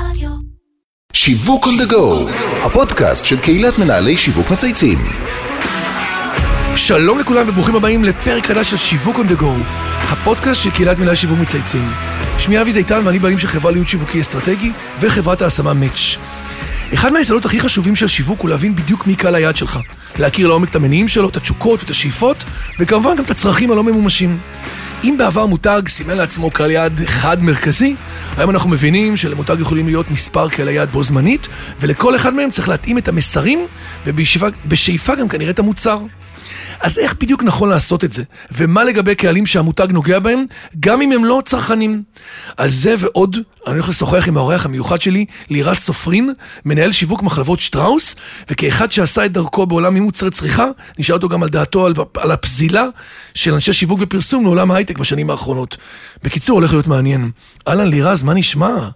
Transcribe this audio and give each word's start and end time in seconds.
רדיו. 0.00 0.30
שיווק 1.12 1.66
on 1.66 1.82
the 1.82 1.92
go, 1.92 2.30
הפודקאסט 2.62 3.24
של 3.24 3.40
קהילת 3.40 3.78
מנהלי 3.78 4.16
שיווק 4.16 4.50
מצייצים. 4.50 4.98
שלום 6.76 7.18
לכולם 7.18 7.48
וברוכים 7.48 7.76
הבאים 7.76 8.04
לפרק 8.04 8.46
חדש 8.46 8.70
של 8.70 8.76
שיווק 8.76 9.16
on 9.16 9.32
the 9.32 9.40
go, 9.40 9.46
הפודקאסט 10.08 10.62
של 10.62 10.70
קהילת 10.70 10.98
מנהלי 10.98 11.16
שיווק 11.16 11.38
מצייצים. 11.38 11.88
שמי 12.38 12.60
אבי 12.60 12.72
זיתן 12.72 13.00
ואני 13.04 13.18
בעלים 13.18 13.38
של 13.38 13.46
חברה 13.46 13.72
להיות 13.72 13.88
שיווקי 13.88 14.20
אסטרטגי 14.20 14.72
וחברת 15.00 15.42
ההשמה 15.42 15.74
מאץ'. 15.74 16.16
אחד 16.94 17.12
מהיסודות 17.12 17.44
הכי 17.44 17.60
חשובים 17.60 17.96
של 17.96 18.06
שיווק 18.06 18.40
הוא 18.40 18.50
להבין 18.50 18.76
בדיוק 18.76 19.06
מי 19.06 19.16
קהל 19.16 19.34
היעד 19.34 19.56
שלך. 19.56 19.78
להכיר 20.18 20.46
לעומק 20.46 20.68
את 20.68 20.76
המניעים 20.76 21.08
שלו, 21.08 21.28
את 21.28 21.36
התשוקות 21.36 21.80
ואת 21.80 21.90
השאיפות, 21.90 22.44
וכמובן 22.78 23.16
גם 23.16 23.24
את 23.24 23.30
הצרכים 23.30 23.70
הלא 23.70 23.82
ממומשים. 23.82 24.38
אם 25.08 25.14
בעבר 25.18 25.46
מותג 25.46 25.82
סימן 25.88 26.16
לעצמו 26.16 26.50
קהל 26.50 26.70
יעד 26.70 27.00
אחד 27.00 27.42
מרכזי, 27.42 27.94
היום 28.36 28.50
אנחנו 28.50 28.70
מבינים 28.70 29.16
שלמותג 29.16 29.56
יכולים 29.60 29.86
להיות 29.86 30.10
מספר 30.10 30.48
קהל 30.48 30.68
היעד 30.68 30.90
בו 30.90 31.02
זמנית, 31.02 31.48
ולכל 31.80 32.16
אחד 32.16 32.34
מהם 32.34 32.50
צריך 32.50 32.68
להתאים 32.68 32.98
את 32.98 33.08
המסרים, 33.08 33.66
ובשאיפה 34.06 35.14
גם 35.14 35.28
כנראה 35.28 35.50
את 35.50 35.58
המוצר. 35.58 35.98
אז 36.80 36.98
איך 36.98 37.14
בדיוק 37.20 37.42
נכון 37.42 37.68
לעשות 37.68 38.04
את 38.04 38.12
זה? 38.12 38.22
ומה 38.52 38.84
לגבי 38.84 39.14
קהלים 39.14 39.46
שהמותג 39.46 39.86
נוגע 39.90 40.18
בהם, 40.18 40.44
גם 40.80 41.02
אם 41.02 41.12
הם 41.12 41.24
לא 41.24 41.42
צרכנים? 41.44 42.02
על 42.56 42.70
זה 42.70 42.94
ועוד, 42.98 43.36
אני 43.66 43.74
הולך 43.74 43.88
לשוחח 43.88 44.28
עם 44.28 44.36
האורח 44.36 44.66
המיוחד 44.66 45.00
שלי, 45.00 45.24
לירז 45.50 45.76
סופרין, 45.76 46.32
מנהל 46.64 46.92
שיווק 46.92 47.22
מחלבות 47.22 47.60
שטראוס, 47.60 48.16
וכאחד 48.50 48.92
שעשה 48.92 49.24
את 49.24 49.32
דרכו 49.32 49.66
בעולם 49.66 49.94
ממוצרי 49.94 50.30
צריכה, 50.30 50.66
נשאל 50.98 51.14
אותו 51.14 51.28
גם 51.28 51.42
על 51.42 51.48
דעתו 51.48 51.86
על, 51.86 51.94
על 52.16 52.30
הפזילה 52.30 52.84
של 53.34 53.54
אנשי 53.54 53.72
שיווק 53.72 53.98
ופרסום 54.02 54.44
לעולם 54.44 54.70
ההייטק 54.70 54.98
בשנים 54.98 55.30
האחרונות. 55.30 55.76
בקיצור, 56.22 56.54
הולך 56.54 56.72
להיות 56.72 56.86
מעניין. 56.86 57.30
אהלן 57.68 57.88
לירז, 57.88 58.22
מה 58.22 58.34
נשמע? 58.34 58.88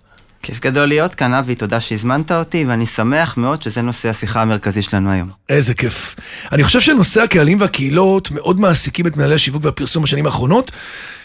כיף 0.43 0.61
גדול 0.61 0.87
להיות 0.89 1.15
כאן, 1.15 1.35
אבי, 1.35 1.55
תודה 1.55 1.81
שהזמנת 1.81 2.33
אותי, 2.33 2.65
ואני 2.69 2.87
שמח 2.87 3.37
מאוד 3.37 3.63
שזה 3.63 3.83
נושא 3.83 4.09
השיחה 4.09 4.43
המרכזי 4.43 4.83
שלנו 4.83 5.11
היום. 5.11 5.31
איזה 5.49 5.75
כיף. 5.75 6.17
אני 6.53 6.65
חושב 6.65 6.81
שנושא 6.81 7.23
הקהלים 7.23 7.61
והקהילות 7.61 8.31
מאוד 8.31 8.61
מעסיקים 8.61 9.07
את 9.07 9.17
מנהלי 9.17 9.35
השיווק 9.35 9.65
והפרסום 9.65 10.03
בשנים 10.03 10.27
האחרונות, 10.27 10.73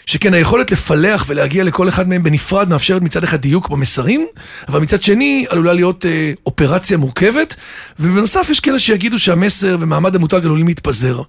שכן 0.06 0.34
היכולת 0.34 0.70
לפלח 0.70 1.24
ולהגיע 1.28 1.64
לכל 1.64 1.88
אחד 1.88 2.08
מהם 2.08 2.22
בנפרד 2.22 2.68
מאפשרת 2.68 3.02
מצד 3.02 3.24
אחד 3.24 3.40
דיוק 3.40 3.68
במסרים, 3.68 4.26
אבל 4.68 4.80
מצד 4.80 5.02
שני 5.02 5.46
עלולה 5.48 5.72
להיות 5.72 6.06
אה, 6.06 6.32
אופרציה 6.46 6.96
מורכבת, 6.96 7.56
ובנוסף 8.00 8.48
יש 8.50 8.60
כאלה 8.60 8.78
שיגידו 8.78 9.18
שהמסר 9.18 9.76
ומעמד 9.80 10.16
המותג 10.16 10.40
עלולים 10.44 10.68
להתפזר. 10.68 11.20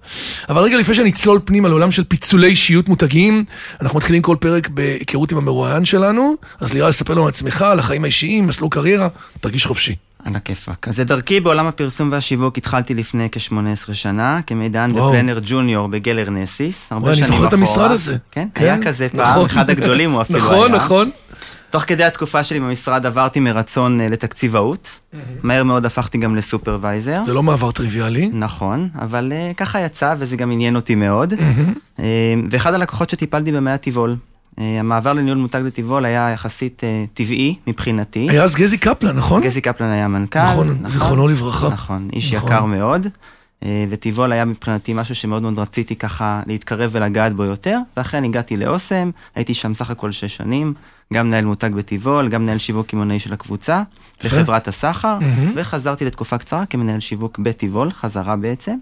אבל 0.48 0.62
רגע 0.62 0.76
לפני 0.76 0.94
שאני 0.94 1.10
אצלול 1.10 1.40
פנימה 1.44 1.68
לעולם 1.68 1.90
של 1.90 2.04
פיצולי 2.04 2.48
אישיות 2.48 2.88
מותגיים, 2.88 3.44
אנחנו 3.80 3.96
מתחילים 3.96 4.22
כל 4.22 4.36
פרק 4.40 4.68
בהיכרות 4.68 5.32
עם 5.32 5.38
המרואיין 5.38 5.84
שלנו, 5.84 6.36
אז 6.60 6.74
לירה, 6.74 6.92
ספר 6.92 7.12
לנו 7.12 7.22
על 7.22 7.28
עצמך, 7.28 7.62
על 7.62 7.78
החיים 7.78 8.04
האישיים, 8.04 8.46
מסלול 8.46 8.70
קריירה, 8.70 9.08
תרגיש 9.40 9.66
חופשי. 9.66 10.07
על 10.24 10.36
הכיפאק. 10.36 10.88
אז 10.88 11.00
את 11.00 11.06
דרכי 11.06 11.40
בעולם 11.40 11.66
הפרסום 11.66 12.12
והשיווק 12.12 12.58
התחלתי 12.58 12.94
לפני 12.94 13.28
כ-18 13.32 13.94
שנה, 13.94 14.40
כמידען 14.46 14.92
וואו. 14.92 15.08
ופלנר 15.08 15.38
ג'וניור 15.44 15.88
בגלר 15.88 16.30
נסיס, 16.30 16.92
הרבה 16.92 17.08
אני 17.08 17.16
שנים 17.16 17.28
זוכר 17.28 17.42
את 17.42 17.48
אחורה. 17.48 17.60
המשרד 17.60 17.90
הזה. 17.90 18.16
כן, 18.30 18.48
כן, 18.54 18.64
היה 18.64 18.82
כזה 18.82 19.08
פעם, 19.08 19.20
נכון. 19.20 19.46
אחד 19.46 19.70
הגדולים 19.70 20.12
הוא 20.12 20.22
אפילו 20.22 20.38
נכון, 20.38 20.70
היה. 20.72 20.76
נכון. 20.76 21.10
תוך 21.70 21.82
כדי 21.82 22.04
התקופה 22.04 22.44
שלי 22.44 22.60
במשרד 22.60 23.06
עברתי 23.06 23.40
מרצון 23.40 24.00
אה, 24.00 24.08
לתקציבאות, 24.08 24.88
מהר 25.42 25.64
מאוד 25.64 25.86
הפכתי 25.86 26.18
גם 26.18 26.36
לסופרוויזר. 26.36 27.24
זה 27.24 27.32
לא 27.32 27.42
מעבר 27.42 27.70
טריוויאלי. 27.70 28.30
נכון, 28.32 28.88
אבל 29.00 29.32
uh, 29.32 29.54
ככה 29.54 29.80
יצא 29.80 30.14
וזה 30.18 30.36
גם 30.36 30.50
עניין 30.50 30.76
אותי 30.76 30.94
מאוד. 30.94 31.32
uh, 31.32 32.00
ואחד 32.50 32.74
הלקוחות 32.74 33.10
שטיפלתי 33.10 33.52
טבעול. 33.80 34.12
Uh, 34.12 34.37
המעבר 34.58 35.12
לניהול 35.12 35.38
מותג 35.38 35.62
לטבעול 35.64 36.04
היה 36.04 36.30
יחסית 36.30 36.80
uh, 36.80 37.16
טבעי 37.16 37.56
מבחינתי. 37.66 38.26
היה 38.30 38.42
אז 38.42 38.54
גזי 38.54 38.78
קפלן, 38.78 39.16
נכון? 39.16 39.42
גזי 39.42 39.60
קפלן 39.60 39.90
היה 39.90 40.08
מנכ"ל. 40.08 40.42
נכון, 40.42 40.78
זיכרונו 40.86 41.28
לברכה. 41.28 41.68
נכון, 41.68 42.08
איש 42.12 42.34
נכון. 42.34 42.48
יקר 42.48 42.64
מאוד. 42.64 43.06
אה, 43.64 43.84
וטבעול 43.88 44.32
היה 44.32 44.44
מבחינתי 44.44 44.92
משהו 44.92 45.14
שמאוד 45.14 45.42
מאוד 45.42 45.58
רציתי 45.58 45.96
ככה 45.96 46.42
להתקרב 46.46 46.90
ולגעת 46.92 47.32
בו 47.32 47.44
יותר, 47.44 47.78
ואכן 47.96 48.24
הגעתי 48.24 48.56
לאוסם, 48.56 49.10
הייתי 49.34 49.54
שם 49.54 49.74
סך 49.74 49.90
הכל 49.90 50.12
שש 50.12 50.36
שנים, 50.36 50.74
גם 51.14 51.26
מנהל 51.26 51.44
מותג 51.44 51.70
בטבעול, 51.74 52.28
גם 52.28 52.42
מנהל 52.42 52.58
שיווק 52.58 52.86
קמעונאי 52.86 53.18
של 53.18 53.32
הקבוצה, 53.32 53.82
יפה. 54.24 54.36
בחברת 54.36 54.68
הסחר. 54.68 55.18
וחזרתי 55.56 56.04
לתקופה 56.04 56.38
קצרה 56.38 56.66
כמנהל 56.66 57.00
שיווק 57.00 57.38
בטבעול, 57.38 57.90
חזרה 57.90 58.36
בעצם. 58.36 58.76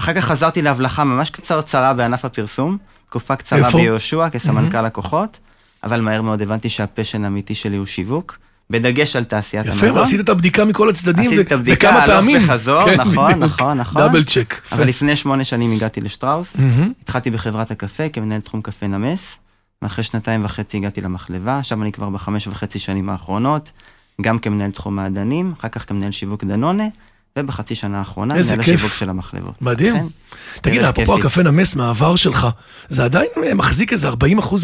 אחר 0.00 0.14
כך 0.14 0.24
חזרתי 0.24 0.62
להבלחה 0.62 1.04
ממש 1.04 1.30
קצרצרה 1.30 1.94
בענף 1.94 2.24
הפרסום, 2.24 2.78
תקופה 3.06 3.36
קצרה 3.36 3.58
איפה? 3.58 3.78
ביהושע 3.78 4.28
כסמנכ"ל 4.28 4.82
לקוחות, 4.82 5.38
אבל 5.84 6.00
מהר 6.00 6.22
מאוד 6.22 6.42
הבנתי 6.42 6.68
שהפשן 6.68 7.24
האמיתי 7.24 7.54
שלי 7.54 7.76
הוא 7.76 7.86
שיווק, 7.86 8.38
בדגש 8.70 9.16
על 9.16 9.24
תעשיית 9.24 9.66
המזון. 9.66 9.88
יפה, 9.88 9.98
ועשית 9.98 10.20
את 10.20 10.28
הבדיקה 10.28 10.64
מכל 10.64 10.90
הצדדים, 10.90 11.26
עשיתי 11.26 11.38
ו- 11.38 11.40
את 11.40 11.52
הבדיקה, 11.52 11.88
וכמה 11.88 12.02
הלוך 12.02 12.16
פעמים. 12.16 12.44
וחזור, 12.44 12.84
כן, 12.84 12.94
נכון, 13.00 13.32
בדיוק. 13.34 13.44
נכון, 13.44 13.78
נכון. 13.78 14.02
דאבל 14.02 14.24
צ'ק. 14.24 14.60
יפה. 14.66 14.76
אבל 14.76 14.88
לפני 14.88 15.16
שמונה 15.16 15.44
שנים 15.44 15.72
הגעתי 15.72 16.00
לשטראוס, 16.00 16.56
מהמם. 16.56 16.92
התחלתי 17.02 17.30
בחברת 17.30 17.70
הקפה 17.70 18.08
כמנהל 18.08 18.40
תחום 18.40 18.62
קפה 18.62 18.86
נמס, 18.86 19.38
ואחרי 19.82 20.04
שנתיים 20.04 20.44
וחצי 20.44 20.76
הגעתי 20.76 21.00
למחלבה, 21.00 21.58
עכשיו 21.58 21.82
אני 21.82 21.92
כבר 21.92 22.10
בחמש 22.10 22.46
וחצי 22.46 22.78
שנים 22.78 23.08
האחרונות, 23.08 23.72
גם 24.20 24.38
כמנהל 24.38 24.70
תחום 24.70 24.96
מעדנים, 24.96 25.52
אחר 25.60 25.68
כך 25.68 25.88
כמנהל 25.88 26.10
שיווק 26.10 26.44
דנונה, 26.44 26.84
ובחצי 27.36 27.74
שנה 27.74 27.98
האחרונה, 27.98 28.34
איזה 28.36 28.52
מנהל 28.52 28.64
כיף. 28.64 28.74
השיווק 28.74 28.94
של 28.94 29.10
המחלבות. 29.10 29.62
מדהים. 29.62 29.94
כן. 29.94 30.04
תגיד, 30.60 30.82
אפרופו. 30.82 31.14
הקפה 31.18 31.42
נמס 31.42 31.76
מהעבר 31.76 32.16
שלך, 32.16 32.46
זה 32.88 33.04
עדיין 33.04 33.26
אה, 33.44 33.54
מחזיק 33.54 33.92
איזה 33.92 34.08
40% 34.08 34.14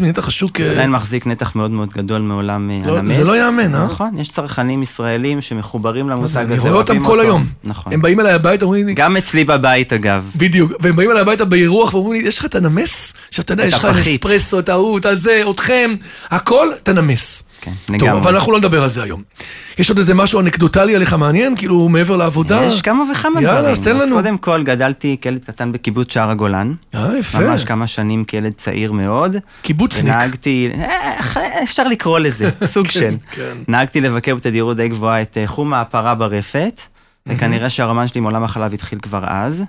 מנתח 0.01 0.27
השוק? 0.27 0.61
אה, 0.61 0.71
עדיין 0.71 0.91
מחזיק 0.91 1.27
נתח 1.27 1.55
מאוד 1.55 1.71
מאוד 1.71 1.89
גדול 1.89 2.21
מעולם 2.21 2.71
אה, 2.71 2.87
לא- 2.87 2.97
הנמס. 2.97 3.15
זה 3.15 3.23
לא 3.23 3.35
ייאמן, 3.35 3.75
אה? 3.75 3.85
נכון, 3.85 4.17
יש 4.19 4.29
צרכנים 4.29 4.81
ישראלים 4.81 5.41
שמחוברים 5.41 6.09
למושג 6.09 6.43
הזה, 6.43 6.53
אני 6.53 6.59
רואה 6.59 6.73
אותם 6.73 6.99
כל 6.99 7.19
אותו. 7.19 7.21
היום. 7.21 7.45
נכון. 7.63 7.93
הם 7.93 8.01
באים 8.01 8.19
אליי 8.19 8.33
הביתה, 8.33 8.65
אומרים 8.65 8.87
לי, 8.87 8.93
גם 8.93 9.17
אצלי 9.17 9.43
בבית 9.43 9.93
אגב. 9.93 10.31
בדיוק, 10.35 10.71
והם 10.79 10.95
באים 10.95 11.11
אליי 11.11 11.21
הביתה 11.21 11.45
באירוח 11.45 11.93
ואומרים 11.93 12.21
לי, 12.21 12.27
יש 12.27 12.39
לך 12.39 12.45
את 12.45 12.55
הנמס? 12.55 13.13
עכשיו, 13.29 13.43
אתה 13.45 13.53
יודע, 13.53 13.65
יש 13.65 13.73
לך. 13.73 13.85
אספרסו, 13.85 14.59
את 14.59 14.69
ההוא, 14.69 14.97
את 14.97 15.05
הזה, 15.05 15.43
אתכם, 15.51 15.95
הכל, 16.29 16.67
את 16.83 16.89
כן, 17.63 17.71
טוב, 17.85 17.95
לגמרי. 17.95 18.21
אבל 18.21 18.33
אנחנו 18.35 18.51
לא 18.51 18.57
נדבר 18.57 18.83
על 18.83 18.89
זה 18.89 19.03
היום. 19.03 19.21
יש 19.77 19.89
עוד 19.89 19.97
איזה 19.97 20.13
משהו 20.13 20.39
אנקדוטלי 20.39 20.95
עליך 20.95 21.13
מעניין, 21.13 21.55
כאילו, 21.55 21.89
מעבר 21.89 22.17
לעבודה? 22.17 22.63
יש 22.63 22.81
כמה 22.81 23.03
וכמה 23.11 23.41
יאללה, 23.41 23.57
דברים. 23.57 23.71
אז 23.71 23.81
תן 23.81 23.97
לנו. 23.97 24.15
קודם 24.15 24.37
כל, 24.37 24.63
גדלתי 24.63 25.17
כילד 25.21 25.43
קטן 25.43 25.71
בקיבוץ 25.71 26.13
שער 26.13 26.29
הגולן. 26.29 26.73
אה, 26.95 27.17
יפה. 27.17 27.39
ממש 27.39 27.63
כמה 27.63 27.87
שנים 27.87 28.25
כילד 28.25 28.53
צעיר 28.53 28.91
מאוד. 28.91 29.35
קיבוצניק. 29.61 30.13
ונהגתי, 30.13 30.71
אה, 30.77 31.63
אפשר 31.63 31.83
לקרוא 31.83 32.19
לזה, 32.19 32.49
סוג 32.73 32.91
של. 32.91 33.15
כן. 33.31 33.57
נהגתי 33.67 34.01
לבקר 34.01 34.35
בתדירות 34.35 34.77
די 34.77 34.87
גבוהה 34.87 35.21
את 35.21 35.37
אה, 35.37 35.47
חום 35.47 35.73
הפרה 35.73 36.15
ברפת, 36.15 36.81
וכנראה 37.27 37.69
שהרומן 37.69 38.07
שלי 38.07 38.19
עם 38.19 38.25
עולם 38.25 38.43
החלב 38.43 38.73
התחיל 38.73 38.99
כבר 38.99 39.23
אז. 39.27 39.63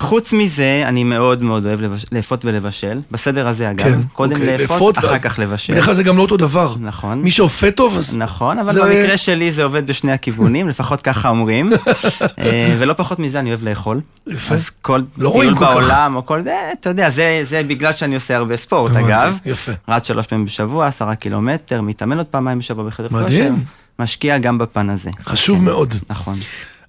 חוץ 0.00 0.32
מזה, 0.32 0.82
אני 0.86 1.04
מאוד 1.04 1.42
מאוד 1.42 1.66
אוהב 1.66 1.80
לבש- 1.80 2.04
לאפות 2.12 2.44
ולבשל, 2.44 3.00
בסדר 3.10 3.48
הזה 3.48 3.70
אגב. 3.70 3.82
כן, 3.84 4.00
קודם 4.12 4.32
אוקיי, 4.32 4.58
לאפות, 4.58 4.98
אחר 4.98 5.06
ואז- 5.10 5.22
כך 5.22 5.38
לבשל. 5.38 5.72
בדרך 5.72 5.84
כלל 5.84 5.94
זה 5.94 6.02
גם 6.02 6.16
לא 6.16 6.22
אותו 6.22 6.36
דבר. 6.36 6.74
נכון. 6.80 7.22
מי 7.22 7.30
שאופה 7.30 7.70
טוב, 7.70 7.96
אז... 7.98 8.16
נכון, 8.16 8.58
אבל 8.58 8.72
זה- 8.72 8.80
במקרה 8.84 9.16
שלי 9.16 9.52
זה 9.52 9.64
עובד 9.64 9.86
בשני 9.86 10.12
הכיוונים, 10.12 10.68
לפחות 10.72 11.02
ככה 11.02 11.28
אומרים. 11.28 11.72
אה, 12.38 12.74
ולא 12.78 12.92
פחות 12.94 13.18
מזה, 13.18 13.38
אני 13.40 13.50
אוהב 13.50 13.64
לאכול. 13.64 14.00
יפה. 14.26 14.54
אז 14.54 14.70
כל 14.82 15.02
לא 15.16 15.30
טיול 15.40 15.54
כל 15.54 15.64
כך. 15.64 15.70
בעולם, 15.72 16.16
או 16.16 16.26
כל 16.26 16.42
זה, 16.42 16.54
אתה 16.80 16.90
יודע, 16.90 17.10
זה- 17.10 17.40
זה 17.48 17.62
בגלל 17.62 17.92
שאני 17.92 18.14
עושה 18.14 18.36
הרבה 18.36 18.56
ספורט, 18.56 18.92
אגב. 18.96 19.38
יפה. 19.46 19.72
רץ 19.88 20.06
שלוש 20.08 20.26
פעמים 20.26 20.44
בשבוע, 20.44 20.86
עשרה 20.86 21.14
קילומטר, 21.14 21.80
מתאמן 21.80 22.18
עוד 22.18 22.26
פעמיים 22.26 22.58
בשבוע 22.58 22.84
בחדר 22.84 23.08
כושר. 23.08 23.24
מדהים. 23.24 23.64
משקיע 23.98 24.38
גם 24.38 24.58
בפן 24.58 24.90
הזה. 24.90 25.10
חשוב 25.24 25.58
כן, 25.58 25.64
מאוד. 25.64 25.94
נכון. 26.10 26.34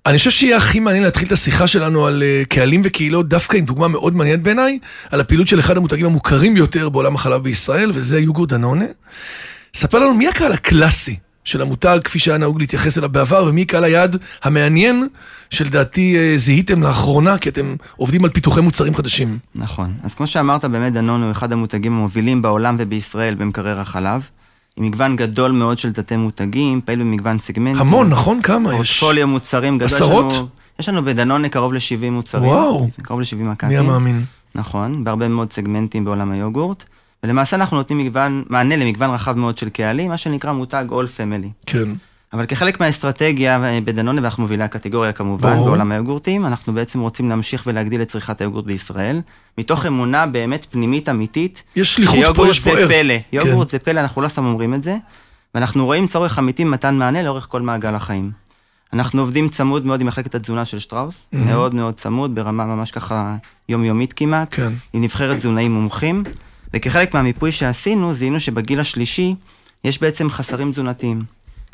אני 0.09 0.17
חושב 0.17 0.31
שיהיה 0.31 0.57
הכי 0.57 0.79
מעניין 0.79 1.03
להתחיל 1.03 1.27
את 1.27 1.31
השיחה 1.31 1.67
שלנו 1.67 2.07
על 2.07 2.23
אה, 2.23 2.43
קהלים 2.49 2.81
וקהילות, 2.83 3.29
דווקא 3.29 3.57
עם 3.57 3.65
דוגמה 3.65 3.87
מאוד 3.87 4.15
מעניינת 4.15 4.41
בעיניי, 4.41 4.79
על 5.11 5.21
הפעילות 5.21 5.47
של 5.47 5.59
אחד 5.59 5.77
המותגים 5.77 6.05
המוכרים 6.05 6.53
ביותר 6.53 6.89
בעולם 6.89 7.15
החלב 7.15 7.43
בישראל, 7.43 7.91
וזה 7.93 8.19
יוגו 8.19 8.45
דנונה. 8.45 8.85
ספר 9.73 9.99
לנו 9.99 10.13
מי 10.13 10.27
הקהל 10.27 10.51
הקלאסי 10.51 11.15
של 11.43 11.61
המותג, 11.61 11.99
כפי 12.03 12.19
שהיה 12.19 12.37
נהוג 12.37 12.59
להתייחס 12.59 12.97
אליו 12.97 13.09
בעבר, 13.09 13.45
ומי 13.47 13.65
קהל 13.65 13.83
היעד 13.83 14.17
המעניין, 14.44 15.07
שלדעתי 15.50 16.17
אה, 16.17 16.38
זיהיתם 16.38 16.83
לאחרונה, 16.83 17.38
כי 17.38 17.50
אתם 17.50 17.75
עובדים 17.95 18.23
על 18.23 18.29
פיתוחי 18.29 18.62
מוצרים 18.62 18.95
חדשים. 18.95 19.38
נכון. 19.55 19.94
אז 20.03 20.13
כמו 20.13 20.27
שאמרת, 20.27 20.65
באמת 20.65 20.94
דנון 20.94 21.23
הוא 21.23 21.31
אחד 21.31 21.51
המותגים 21.51 21.94
המובילים 21.94 22.41
בעולם 22.41 22.75
ובישראל 22.79 23.35
במקרר 23.35 23.79
החלב. 23.79 24.29
עם 24.79 24.85
מגוון 24.85 25.15
גדול 25.15 25.51
מאוד 25.51 25.77
של 25.79 25.93
תתי 25.93 26.17
מותגים, 26.17 26.81
פעיל 26.85 26.99
במגוון 26.99 27.37
סגמנטים. 27.39 27.81
המון, 27.81 28.09
נכון? 28.09 28.41
כמה 28.41 28.75
יש? 28.75 28.99
פורטפוליו 28.99 29.27
מוצרים 29.27 29.77
גדול. 29.77 29.85
יש 29.87 29.93
עשרות? 29.93 30.33
לנו- 30.33 30.47
יש 30.79 30.89
לנו 30.89 31.05
בדנונה 31.05 31.49
קרוב 31.49 31.73
ל-70 31.73 32.09
מוצרים. 32.11 32.43
וואו. 32.45 32.87
קרוב 33.01 33.19
ל-70 33.19 33.35
מי 33.35 33.43
מק"טים. 33.43 33.77
המאמין? 33.77 34.23
נכון, 34.55 35.03
בהרבה 35.03 35.27
מאוד 35.27 35.53
סגמנטים 35.53 36.05
בעולם 36.05 36.31
היוגורט. 36.31 36.83
ולמעשה 37.23 37.55
אנחנו 37.55 37.77
נותנים 37.77 37.99
מגוון, 37.99 38.43
מענה 38.49 38.75
למגוון 38.75 39.09
רחב 39.09 39.37
מאוד 39.37 39.57
של 39.57 39.69
קהלים, 39.69 40.09
מה 40.09 40.17
שנקרא 40.17 40.51
מותג 40.51 40.85
All 40.89 40.93
Family. 41.17 41.47
כן. 41.65 41.89
אבל 42.33 42.45
כחלק 42.45 42.79
מהאסטרטגיה 42.79 43.63
אה, 43.63 43.79
בדנונה, 43.83 44.21
ואנחנו 44.21 44.43
מובילי 44.43 44.63
הקטגוריה 44.63 45.11
כמובן, 45.11 45.53
ברור. 45.53 45.65
בעולם 45.67 45.91
היוגורטים, 45.91 46.45
אנחנו 46.45 46.73
בעצם 46.73 46.99
רוצים 46.99 47.29
להמשיך 47.29 47.63
ולהגדיל 47.67 48.01
את 48.01 48.07
צריכת 48.07 48.41
היוגורט 48.41 48.65
בישראל, 48.65 49.21
מתוך 49.57 49.85
אמונה 49.85 50.25
באמת 50.25 50.65
פנימית 50.71 51.09
אמיתית, 51.09 51.63
יש 51.75 51.95
שליחות 51.95 52.35
פה, 52.35 52.47
יש 52.47 52.59
פה 52.59 52.75
זה 52.75 52.81
ער. 52.81 52.87
פלא, 52.87 53.13
כן. 53.31 53.37
יוגורט 53.37 53.69
זה 53.69 53.79
פלא, 53.79 53.99
אנחנו 53.99 54.21
לא 54.21 54.27
סתם 54.27 54.45
אומרים 54.45 54.73
את 54.73 54.83
זה. 54.83 54.97
ואנחנו 55.55 55.85
רואים 55.85 56.07
צורך 56.07 56.39
אמיתי 56.39 56.65
במתן 56.65 56.95
מענה 56.95 57.21
לאורך 57.21 57.47
כל 57.49 57.61
מעגל 57.61 57.95
החיים. 57.95 58.31
אנחנו 58.93 59.21
עובדים 59.21 59.49
צמוד 59.49 59.85
מאוד 59.85 60.01
עם 60.01 60.07
מחלקת 60.07 60.35
התזונה 60.35 60.65
של 60.65 60.79
שטראוס, 60.79 61.27
Mhm. 61.33 61.37
מאוד 61.37 61.75
מאוד 61.75 61.93
צמוד, 61.93 62.35
ברמה 62.35 62.65
ממש 62.65 62.91
ככה 62.91 63.35
יומיומית 63.69 64.13
כמעט, 64.13 64.47
כן. 64.55 64.73
עם 64.93 65.01
נבחרת 65.03 65.37
תזונאים 65.37 65.71
מומחים, 65.71 66.23
וכחלק 66.73 67.13
מהמיפוי 67.13 67.51
שעשינו, 67.51 68.13
זיהינו 68.13 68.39
שבגיל 68.39 68.79
השלישי 68.79 69.35
יש 69.83 70.01
בעצם 70.01 70.29
חסרים 70.29 70.71
תזונתיים, 70.71 71.23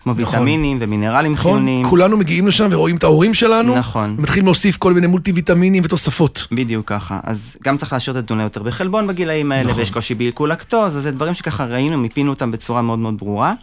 כמו 0.05 0.13
נכון. 0.13 0.39
ויטמינים 0.39 0.77
ומינרלים 0.81 1.33
נכון? 1.33 1.51
חיוניים. 1.51 1.85
כולנו 1.85 2.17
מגיעים 2.17 2.47
לשם 2.47 2.67
ורואים 2.71 2.95
את 2.95 3.03
ההורים 3.03 3.33
שלנו. 3.33 3.75
נכון. 3.75 4.15
ומתחילים 4.17 4.45
להוסיף 4.45 4.77
כל 4.77 4.93
מיני 4.93 5.07
מולטי 5.07 5.31
ויטמינים 5.31 5.83
ותוספות. 5.85 6.47
בדיוק 6.51 6.87
ככה. 6.89 7.19
אז 7.23 7.57
גם 7.63 7.77
צריך 7.77 7.93
להשאיר 7.93 8.17
את 8.19 8.23
התזונה 8.23 8.43
יותר 8.43 8.63
בחלבון 8.63 9.07
בגילאים 9.07 9.51
האלה, 9.51 9.69
נכון. 9.69 9.79
ויש 9.79 9.91
קושי 9.91 10.15
בעיכול 10.15 10.51
לקטוז, 10.51 10.97
אז 10.97 11.03
זה 11.03 11.11
דברים 11.11 11.33
שככה 11.33 11.65
ראינו, 11.65 11.97
מיפינו 11.97 12.29
אותם 12.29 12.51
בצורה 12.51 12.81
מאוד 12.81 12.99
מאוד 12.99 13.17
ברורה. 13.17 13.53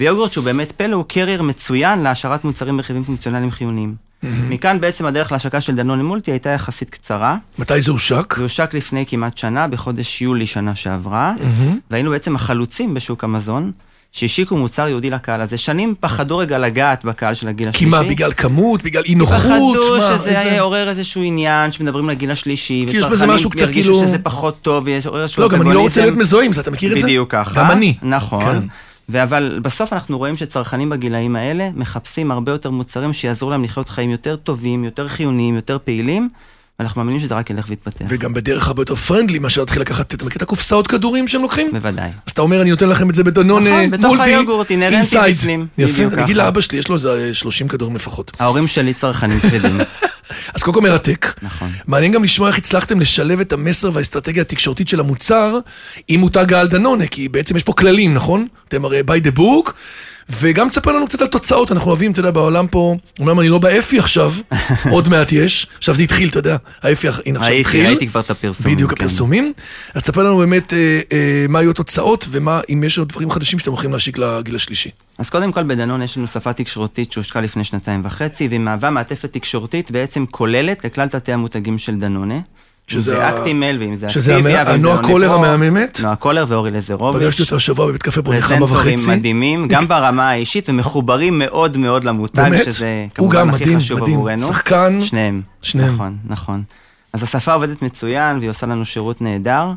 ויוגורט 0.00 0.32
שהוא 0.32 0.44
באמת 0.44 0.72
פלא, 0.72 0.94
הוא 0.94 1.04
קרייר 1.08 1.42
מצוין 1.42 1.98
להשארת 1.98 2.44
מוצרים 2.44 2.76
ברכיבים 2.76 3.04
פונקציונליים 3.04 3.50
חיוניים. 3.50 3.94
מכאן 4.22 4.80
בעצם 4.80 5.06
הדרך 5.06 5.32
להשקה 5.32 5.60
של 5.60 5.74
דנון 5.74 5.98
למולטי 5.98 6.30
הייתה 6.30 6.50
יחסית 6.50 6.90
קצרה. 6.90 7.36
מתי 7.58 7.80
זה 7.80 7.92
הושק? 7.92 8.34
זה 8.36 8.42
הושק 8.42 8.74
לפני 8.74 9.04
כמעט 9.08 9.38
שנה, 9.38 9.68
בחודש 9.68 10.22
יולי 10.22 10.46
שנה 10.46 10.74
שעברה, 10.74 11.34
והיינו 11.90 12.10
בעצם 12.10 12.34
החלוצים 12.34 12.94
בשוק 12.94 13.24
המזון, 13.24 13.72
שהשיקו 14.12 14.56
מוצר 14.56 14.86
ייעודי 14.86 15.10
לקהל 15.10 15.40
הזה. 15.40 15.58
שנים 15.58 15.94
פחדו 16.00 16.38
רגע 16.38 16.58
לגעת 16.58 17.04
בקהל 17.04 17.34
של 17.34 17.48
הגיל 17.48 17.64
כי 17.64 17.70
השלישי. 17.70 17.90
מה, 17.90 18.02
בגלל 18.02 18.32
כמות? 18.32 18.82
בגלל 18.82 19.02
אי 19.06 19.14
נוחות? 19.14 19.36
פחדו 19.36 19.96
מה, 19.98 20.16
שזה 20.18 20.30
איזה- 20.30 20.48
יעורר 20.48 20.88
איזשהו 20.88 21.22
עניין 21.22 21.72
שמדברים 21.72 22.08
לגיל 22.08 22.30
השלישי, 22.30 22.86
כי 22.90 22.96
יש 22.96 23.04
בזה 23.06 23.26
משהו 23.26 23.50
קצת 23.50 23.60
ירגישו 23.62 23.92
כאילו- 23.92 24.06
שזה 24.08 24.18
פחות 24.18 24.62
טוב, 24.62 24.84
ויש 24.86 25.06
איזשהו 25.06 25.42
לא, 25.42 25.48
גם 25.48 25.62
אני 25.62 25.74
לא 25.74 25.80
רוצה. 25.80 26.00
להיות 26.00 26.16
מזוהה 26.16 26.44
עם 26.46 26.52
זה, 26.52 26.60
אתה 26.60 26.70
מכיר 26.70 26.92
את 26.96 27.00
זה? 27.00 27.06
בדיוק 27.06 27.30
ככה. 27.30 27.60
גם 27.60 27.70
אני. 27.70 27.94
נכון. 28.02 28.44
כן. 28.44 29.22
אבל 29.22 29.58
בסוף 29.62 29.92
אנחנו 29.92 30.18
רואים 30.18 30.36
שצרכנים 30.36 30.90
בגילאים 30.90 31.36
האלה 31.36 31.68
מחפשים 31.74 32.30
הרבה 32.30 32.52
יותר 32.52 32.70
מוצרים 32.70 33.12
שיעזרו 33.12 33.50
להם 33.50 33.64
לחיות 33.64 33.88
חיים 33.88 34.10
יותר 34.10 34.36
טובים, 34.36 34.84
יותר 34.84 35.08
חיוניים, 35.08 35.54
יותר 35.56 35.78
פעילים, 35.84 36.28
ואנחנו 36.78 37.00
מאמינים 37.00 37.20
שזה 37.20 37.34
רק 37.34 37.50
ילך 37.50 37.64
ויתפתח. 37.68 38.04
וגם 38.08 38.34
בדרך 38.34 38.68
הרבה 38.68 38.82
יותר 38.82 38.94
friendly 38.94 39.38
מאשר 39.38 39.60
להתחיל 39.60 39.82
לקחת, 39.82 40.14
אתה 40.14 40.24
מכיר 40.24 40.36
את 40.36 40.42
הקופסאות 40.42 40.86
כדורים 40.86 41.28
שהם 41.28 41.42
לוקחים? 41.42 41.70
בוודאי. 41.72 42.10
אז 42.26 42.32
אתה 42.32 42.42
אומר, 42.42 42.62
אני 42.62 42.70
נותן 42.70 42.88
לכם 42.88 43.10
את 43.10 43.14
זה 43.14 43.24
בדנון 43.24 43.66
נכון, 43.66 43.80
אה, 43.80 43.88
בתוך 43.88 44.04
מולטי, 44.04 44.30
היוגורט, 44.30 44.70
אינהרנטי 44.70 44.96
inside. 44.96 45.36
בפנים. 45.36 45.66
יפה, 45.78 46.02
אני 46.02 46.24
אגיד. 46.24 46.36
לאבא 46.36 46.60
שלי, 46.60 46.78
יש 46.78 46.88
לו 46.88 46.94
איזה 46.94 47.34
30 47.34 47.68
כדורים 47.68 47.96
לפחות. 47.96 48.32
ההורים 48.38 48.66
שלי 48.66 48.94
צרכנים 48.94 49.40
כבדים. 49.40 49.80
אז 50.54 50.62
קודם 50.62 50.74
כל 50.74 50.80
מרתק. 50.80 51.34
נכון. 51.42 51.68
מעניין 51.86 52.12
גם 52.12 52.24
לשמוע 52.24 52.48
איך 52.48 52.58
הצלחתם 52.58 53.00
לשלב 53.00 53.40
את 53.40 53.52
המסר 53.52 53.90
והאסטרטגיה 53.92 54.42
התקשורתית 54.42 54.88
של 54.88 55.00
המוצר 55.00 55.58
עם 56.08 56.20
מותג 56.20 56.52
העל 56.52 56.68
דנונה, 56.68 57.06
כי 57.06 57.28
בעצם 57.28 57.56
יש 57.56 57.62
פה 57.62 57.72
כללים, 57.72 58.14
נכון? 58.14 58.46
אתם 58.68 58.84
הרי 58.84 59.00
by 59.00 59.26
the 59.26 59.38
book, 59.38 59.72
וגם 60.30 60.68
תספר 60.68 60.92
לנו 60.92 61.06
קצת 61.06 61.20
על 61.20 61.26
תוצאות, 61.26 61.72
אנחנו 61.72 61.90
אוהבים, 61.90 62.12
אתה 62.12 62.20
יודע, 62.20 62.30
בעולם 62.30 62.66
פה, 62.66 62.96
אומנם 63.18 63.40
אני 63.40 63.48
לא 63.48 63.58
באפי 63.58 63.98
עכשיו, 63.98 64.32
עוד 64.94 65.08
מעט 65.08 65.32
יש, 65.32 65.66
עכשיו 65.78 65.94
זה 65.94 66.02
התחיל, 66.02 66.28
אתה 66.28 66.38
יודע, 66.38 66.56
האפי, 66.82 67.08
הנה 67.08 67.38
עכשיו 67.38 67.52
ראיתי, 67.52 67.60
התחיל. 67.60 67.86
ראיתי 67.86 68.08
כבר 68.08 68.20
את 68.20 68.30
הפרסומים. 68.30 68.74
בדיוק 68.74 68.90
כן. 68.90 68.96
הפרסומים. 69.04 69.52
אז 69.94 70.02
תספר 70.02 70.22
לנו 70.22 70.36
באמת 70.38 70.72
אה, 70.72 71.00
אה, 71.12 71.46
מה 71.48 71.58
היו 71.58 71.70
התוצאות, 71.70 72.26
ומה, 72.30 72.60
אם 72.72 72.84
יש 72.84 72.98
עוד 72.98 73.08
דברים 73.08 73.30
חדשים 73.30 73.58
שאתם 73.58 73.70
הולכים 73.70 73.92
להשיק 73.92 74.18
לגיל 74.18 74.54
השלישי. 74.54 74.90
אז 75.18 75.30
קודם 75.30 75.52
כל 75.52 75.62
בדנון 75.62 76.02
יש 76.02 76.16
לנו 76.16 76.26
שפה 76.26 76.52
תקשורתית 76.52 77.12
שהושקה 77.12 77.40
לפני 77.40 77.64
שנתיים 77.64 78.00
וחצי, 78.04 78.48
והיא 78.48 78.60
מהווה 78.60 78.90
מעטפת 78.90 79.32
תקשורתית 79.32 79.90
בעצם 79.90 80.24
כוללת 80.30 80.84
לכלל 80.84 81.08
תתי 81.08 81.32
המותגים 81.32 81.78
של 81.78 81.96
דנונה. 82.00 82.38
שזה 82.86 83.28
אקטימל, 83.28 83.76
ואם 83.80 83.96
זה 83.96 84.08
שזה 84.08 84.32
אקטיביה, 84.32 84.60
המ- 84.60 84.66
ואם 84.68 84.80
זה 84.82 84.88
הנועה 84.88 85.02
קולר 85.02 85.32
המהממת. 85.32 86.00
נועה 86.02 86.16
קולר 86.16 86.44
ואורי 86.48 86.70
לזרוביץ'. 86.70 87.22
פגשתי 87.22 87.42
אותו 87.42 87.56
השבוע 87.56 87.86
בבית 87.86 88.02
קפה 88.02 88.22
פה 88.22 88.34
נחמה 88.34 88.58
פרזנטורים 88.58 88.94
וחצי. 88.98 89.10
מדהימים, 89.16 89.68
גם 89.68 89.88
ברמה 89.88 90.30
האישית, 90.30 90.68
ומחוברים 90.68 91.38
מאוד 91.38 91.76
מאוד 91.76 92.04
למותג, 92.04 92.42
באמת? 92.42 92.64
שזה 92.64 93.06
כמובן 93.14 93.48
הכי 93.48 93.62
מדהים, 93.64 93.78
חשוב 93.78 94.00
מדהים. 94.00 94.14
עבורנו. 94.16 94.38
שחקן. 94.38 94.98
שניהם. 95.00 95.42
שניהם. 95.62 95.94
נכון, 95.94 96.16
נכון. 96.26 96.62
אז 97.12 97.22
השפה 97.22 97.52
עובדת 97.52 97.82
מצוין, 97.82 98.38
והיא 98.38 98.50
עושה 98.50 98.66
לנו 98.66 98.84
שירות 98.84 99.20
נהדר. 99.20 99.70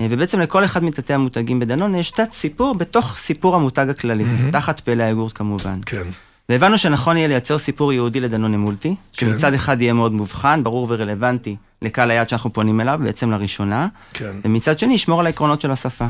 אה, 0.00 0.06
ובעצם 0.10 0.40
לכל 0.40 0.64
אחד 0.64 0.84
מתתי 0.84 1.14
המותגים 1.14 1.60
בדנון 1.60 1.94
יש 1.94 2.10
תת 2.10 2.32
סיפור 2.32 2.74
בתוך 2.74 3.16
סיפור 3.16 3.54
המותג 3.56 3.86
הכללי, 3.90 4.24
תחת 4.52 4.80
פלא 4.80 5.02
היוגורט 5.02 5.32
כמובן. 5.34 5.78
כן. 5.86 6.02
והבנו 6.48 6.78
שנכון 6.78 7.16
יהיה 7.16 7.28
לייצר 7.28 7.58
סיפור 7.58 7.92
ייעודי 7.92 8.20
לדנון 8.20 8.54
מולטי, 8.54 8.94
כן. 9.16 9.26
שמצד 9.30 9.54
אחד 9.54 9.80
יהיה 9.80 9.92
מאוד 9.92 10.12
מובחן, 10.12 10.64
ברור 10.64 10.86
ורלוונטי 10.90 11.56
לקהל 11.82 12.10
היעד 12.10 12.28
שאנחנו 12.28 12.52
פונים 12.52 12.80
אליו, 12.80 13.00
בעצם 13.02 13.30
לראשונה, 13.30 13.88
כן. 14.12 14.32
ומצד 14.44 14.78
שני 14.78 14.94
ישמור 14.94 15.20
על 15.20 15.26
העקרונות 15.26 15.60
של 15.60 15.70
השפה. 15.70 16.06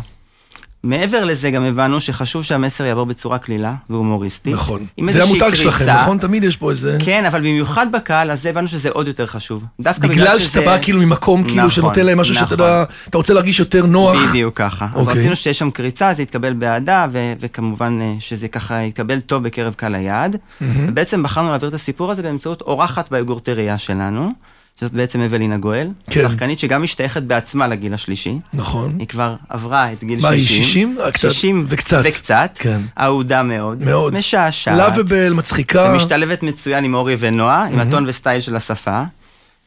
מעבר 0.85 1.25
לזה 1.25 1.51
גם 1.51 1.65
הבנו 1.65 2.01
שחשוב 2.01 2.43
שהמסר 2.43 2.85
יעבור 2.85 3.07
בצורה 3.07 3.39
קלילה 3.39 3.75
והומוריסטית. 3.91 4.55
נכון. 4.55 4.87
זה 5.11 5.23
המותג 5.23 5.55
שלכם. 5.55 5.91
נכון? 5.91 6.19
תמיד 6.19 6.45
יש 6.45 6.57
פה 6.57 6.71
איזה... 6.71 6.99
כן, 7.05 7.25
אבל 7.27 7.41
במיוחד 7.41 7.93
בקהל 7.93 8.31
הזה 8.31 8.51
הבנו 8.51 8.69
שזה 8.69 8.91
עוד 8.91 9.07
יותר 9.09 9.27
חשוב. 9.27 9.65
דווקא 9.81 10.09
בגלל, 10.09 10.25
בגלל 10.25 10.39
שזה... 10.39 10.49
שאתה 10.49 10.61
בא 10.61 10.79
כאילו 10.83 11.01
ממקום 11.01 11.43
כאילו 11.43 11.57
נכון, 11.57 11.71
שנותן 11.71 12.07
להם 12.07 12.21
משהו 12.21 12.35
שאתה 12.35 12.45
נכון. 12.45 12.59
יודע, 12.59 12.85
אתה 13.09 13.19
רוצה 13.19 13.35
להרגיש 13.35 13.61
יותר 13.61 13.87
נוח. 13.87 14.29
בדיוק 14.29 14.57
ככה. 14.57 14.87
אז 14.95 15.07
אוקיי. 15.07 15.21
רצינו 15.21 15.37
שיש 15.37 15.59
שם 15.59 15.71
קריצה, 15.71 16.15
זה 16.15 16.23
יתקבל 16.23 16.53
באהדה, 16.53 17.07
ו- 17.13 17.33
וכמובן 17.41 17.99
אה, 18.03 18.15
שזה 18.21 18.49
ככה 18.49 18.83
יתקבל 18.83 19.21
טוב 19.21 19.43
בקרב 19.43 19.75
קהל 19.75 19.95
היעד. 19.95 20.37
ובעצם 20.61 21.23
בחרנו 21.23 21.49
להעביר 21.49 21.69
את 21.69 21.75
הסיפור 21.75 22.11
הזה 22.11 22.23
באמצעות 22.23 22.63
אורחת 22.63 23.11
ביוגורטריה 23.11 23.79
שלנו, 23.79 24.33
שזאת 24.81 24.93
בעצם 24.93 25.21
אבלינה 25.21 25.59
גואל. 25.59 25.89
כן. 26.11 26.29
שחקנית 26.29 26.59
שגם 26.59 26.83
משתייכת 26.83 27.23
בעצמה 27.23 27.67
לגיל 27.69 27.95
השלישי. 27.95 28.39
נכון. 28.55 28.97
היא 28.99 29.07
כבר 29.07 29.37
עברה 29.49 29.93
את 29.93 30.05
גיל 30.05 30.19
60. 30.21 30.23
מה, 30.23 30.35
היא 30.35 30.47
60? 30.47 30.97
אה, 31.01 31.11
קצת- 31.13 31.31
60 31.31 31.65
וקצת. 31.69 32.01
וקצת. 32.05 32.51
כן. 32.55 32.81
אהודה 33.01 33.43
מאוד. 33.43 33.83
מאוד. 33.85 34.15
משעשעת. 34.15 34.79
לאביבל, 34.79 35.33
מצחיקה. 35.33 35.91
ומשתלבת 35.93 36.43
מצוין 36.43 36.85
עם 36.85 36.95
אורי 36.95 37.17
ונועה, 37.19 37.67
עם 37.69 37.79
הטון 37.81 38.05
וסטייל 38.09 38.41
של 38.41 38.57
השפה. 38.57 39.03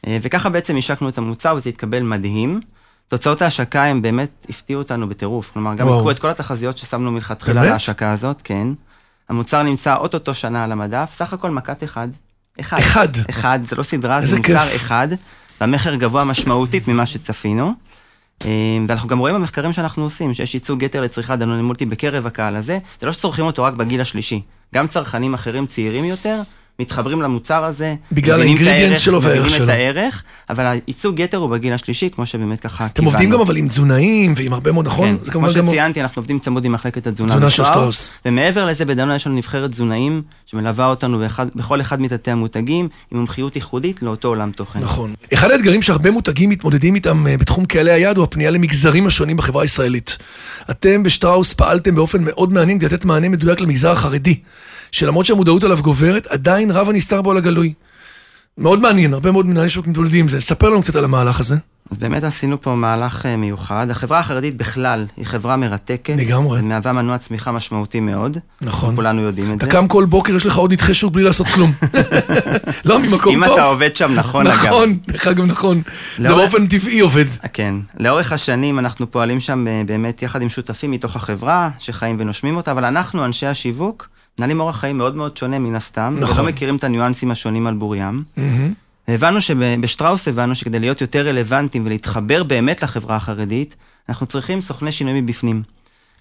אה, 0.06 0.18
וככה 0.22 0.48
בעצם 0.48 0.76
השקנו 0.76 1.08
את 1.08 1.18
המוצר 1.18 1.54
וזה 1.56 1.70
התקבל 1.70 2.02
מדהים. 2.02 2.60
תוצאות 3.08 3.42
ההשקה 3.42 3.84
הם 3.84 4.02
באמת 4.02 4.46
הפתיעו 4.48 4.78
אותנו 4.82 5.08
בטירוף. 5.08 5.50
כלומר, 5.52 5.74
גם. 5.74 5.88
לקחו 5.88 6.10
את 6.10 6.18
כל 6.18 6.30
התחזיות 6.30 6.78
ששמנו 6.78 7.12
מלכתחילה? 7.12 7.64
להשקה 7.64 8.12
הזאת, 8.12 8.40
כן. 8.44 8.68
המוצר 9.28 9.62
נמצא 9.62 9.96
אוטוטו 9.96 10.34
שנה 10.34 10.64
על 10.64 10.72
המדף, 10.72 11.10
סך 11.16 11.32
הכל 11.32 11.50
מכת 11.50 11.84
אחד. 11.84 12.08
אחד. 12.60 12.78
אחד. 12.78 13.08
אחד, 13.30 13.58
זה 13.62 13.76
לא 13.76 13.82
סדרה, 13.82 14.26
זה 14.26 14.36
מוצר 14.36 14.68
כיף. 14.68 14.76
אחד, 14.76 15.08
והמכר 15.60 15.94
גבוה 15.94 16.24
משמעותית 16.24 16.88
ממה 16.88 17.06
שצפינו. 17.06 17.72
אה, 18.44 18.50
ואנחנו 18.88 19.08
גם 19.08 19.18
רואים 19.18 19.34
במחקרים 19.34 19.72
שאנחנו 19.72 20.02
עושים, 20.04 20.34
שיש 20.34 20.54
ייצוג 20.54 20.82
יתר 20.82 21.00
לצריכת 21.00 21.38
דנון 21.38 21.64
מולטי 21.64 21.86
בקרב 21.86 22.26
הקהל 22.26 22.56
הזה, 22.56 22.78
זה 23.00 23.06
לא 23.06 23.12
שצורכים 23.12 23.44
אותו 23.44 23.64
רק 23.64 23.74
בגיל 23.74 24.00
השלישי, 24.00 24.42
גם 24.74 24.86
צרכנים 24.86 25.34
אחרים 25.34 25.66
צעירים 25.66 26.04
יותר, 26.04 26.42
מתחברים 26.78 27.22
למוצר 27.22 27.64
הזה, 27.64 27.94
בגלל 28.12 28.40
מבינים 28.40 28.68
הערך, 28.68 29.00
שלו 29.00 29.22
והערך 29.22 29.40
מבינים 29.40 29.56
שלו. 29.56 29.64
את 29.64 29.70
הערך, 29.70 30.22
אבל 30.50 30.66
הייצוג 30.66 31.20
יתר 31.20 31.36
הוא 31.36 31.50
בגיל 31.50 31.72
השלישי, 31.72 32.08
כמו 32.10 32.26
שבאמת 32.26 32.60
ככה 32.60 32.86
אתם 32.86 33.04
עובדים 33.04 33.30
גם 33.30 33.40
אבל 33.40 33.56
עם 33.56 33.68
תזונאים 33.68 34.32
ועם 34.36 34.52
הרבה 34.52 34.72
מאוד, 34.72 34.86
נכון? 34.86 35.18
כן, 35.24 35.30
כמו 35.30 35.50
שציינתי, 35.50 36.00
אנחנו 36.00 36.20
עובדים 36.20 36.38
צמוד 36.38 36.64
עם 36.64 36.72
מחלקת 36.72 37.06
התזונה 37.06 37.28
תזונה 37.30 37.50
של 37.50 37.64
שטראוס. 37.64 38.14
ומעבר 38.24 38.64
לזה, 38.64 38.84
בדנון 38.84 39.16
יש 39.16 39.26
לנו 39.26 39.36
נבחרת 39.36 39.70
תזונאים 39.70 40.22
שמלווה 40.46 40.86
אותנו 40.86 41.18
באחד, 41.18 41.46
בכל 41.54 41.80
אחד 41.80 42.00
מתתי 42.00 42.30
המותגים, 42.30 42.88
עם 43.10 43.18
מומחיות 43.18 43.56
ייחודית 43.56 44.02
לאותו 44.02 44.28
עולם 44.28 44.50
תוכן. 44.50 44.78
נכון. 44.78 45.14
אחד 45.34 45.50
האתגרים 45.50 45.82
שהרבה 45.82 46.10
מותגים 46.10 46.50
מתמודדים 46.50 46.94
איתם 46.94 47.26
אה, 47.26 47.36
בתחום 47.36 47.64
קהלי 47.64 47.90
היעד 47.90 48.16
הוא 48.16 48.24
הפנייה 48.24 48.50
למגזרים 48.50 49.06
השונים 49.06 49.36
בחברה 49.36 49.62
הישראלית. 49.62 50.18
אתם 50.70 51.02
בשטראוס 51.02 51.52
פעלתם 51.52 51.94
באופן 51.94 52.24
מאוד 52.24 52.52
מעניין 52.52 52.78
כדי 52.78 52.86
לתת 52.86 53.04
מענה 53.04 53.28
מדויק 53.28 53.60
למגזר 53.60 53.90
החרדי, 53.90 54.38
שלמרות 54.94 55.26
שהמודעות 55.26 55.64
עליו 55.64 55.78
גוברת, 55.82 56.26
עדיין 56.26 56.70
רב 56.70 56.88
הנסתר 56.90 57.22
בו 57.22 57.30
על 57.30 57.36
הגלוי. 57.36 57.72
מאוד 58.58 58.78
מעניין, 58.80 59.14
הרבה 59.14 59.30
מאוד 59.32 59.46
מנהלי 59.46 59.68
שוק 59.68 59.86
מתמודדים 59.86 60.20
עם 60.20 60.28
זה. 60.28 60.40
ספר 60.40 60.70
לנו 60.70 60.82
קצת 60.82 60.96
על 60.96 61.04
המהלך 61.04 61.40
הזה. 61.40 61.56
אז 61.90 61.98
באמת 61.98 62.24
עשינו 62.24 62.62
פה 62.62 62.74
מהלך 62.74 63.26
אה, 63.26 63.36
מיוחד. 63.36 63.86
החברה 63.90 64.18
החרדית 64.18 64.56
בכלל 64.56 65.06
היא 65.16 65.26
חברה 65.26 65.56
מרתקת. 65.56 66.14
לגמרי. 66.16 66.60
ומהווה 66.60 66.92
מנוע 66.92 67.18
צמיחה 67.18 67.52
משמעותי 67.52 68.00
מאוד. 68.00 68.38
נכון. 68.62 68.96
כולנו 68.96 69.22
יודעים 69.22 69.52
את 69.52 69.56
אתה 69.56 69.64
זה. 69.66 69.70
קם 69.72 69.88
כל 69.88 70.04
בוקר, 70.04 70.34
יש 70.36 70.46
לך 70.46 70.56
עוד 70.56 70.72
נתחי 70.72 70.94
שוק 70.94 71.12
בלי 71.12 71.22
לעשות 71.24 71.46
כלום. 71.46 71.72
לא 72.84 72.98
ממקום 72.98 73.34
אם 73.34 73.44
טוב. 73.44 73.54
אתה 73.54 73.64
עובד 73.64 73.96
שם 73.96 74.12
נכון, 74.14 74.46
אגב. 74.46 74.56
נכון, 74.66 74.98
דרך 75.08 75.26
אגב 75.28 75.44
נכון. 75.44 75.82
זה 76.18 76.28
לאורך- 76.28 76.42
באופן 76.52 76.66
טבעי 76.66 77.00
עובד. 77.00 77.24
כן. 77.52 77.74
לאורך 78.00 78.32
השנים 78.32 78.78
אנחנו 78.78 79.10
פועלים 79.10 79.40
שם 79.40 79.68
אה, 79.68 79.82
באמת 79.86 80.22
יחד 80.22 80.42
עם 80.42 80.48
שותפים 80.48 80.90
מתוך 80.90 81.16
החברה, 81.16 81.70
שחיים 81.78 82.16
ונושמים 82.18 82.56
אותה, 82.56 82.70
אבל 82.72 82.84
אנחנו, 82.84 83.24
אנשי 83.24 83.46
השיווק, 83.46 84.08
מנהלים 84.38 84.60
אורח 84.60 84.76
חיים 84.76 84.98
מאוד 84.98 85.16
מאוד 85.16 85.36
שונה 85.36 85.58
מן 85.58 85.74
הסתם. 85.74 86.16
נכון. 86.20 86.40
ולא 86.40 86.52
מכירים 86.52 86.76
את 86.76 86.84
הניואנסים 86.84 87.30
השונים 87.30 87.66
על 87.66 87.74
בוריים. 87.74 88.22
מהמם. 88.36 88.72
הבנו 89.08 89.40
שבשטראוס 89.40 90.28
הבנו 90.28 90.54
שכדי 90.54 90.78
להיות 90.78 91.00
יותר 91.00 91.28
רלוונטיים 91.28 91.86
ולהתחבר 91.86 92.42
באמת 92.42 92.82
לחברה 92.82 93.16
החרדית, 93.16 93.76
אנחנו 94.08 94.26
צריכים 94.26 94.60
סוכני 94.60 94.92
שינוי 94.92 95.20
מבפנים. 95.20 95.62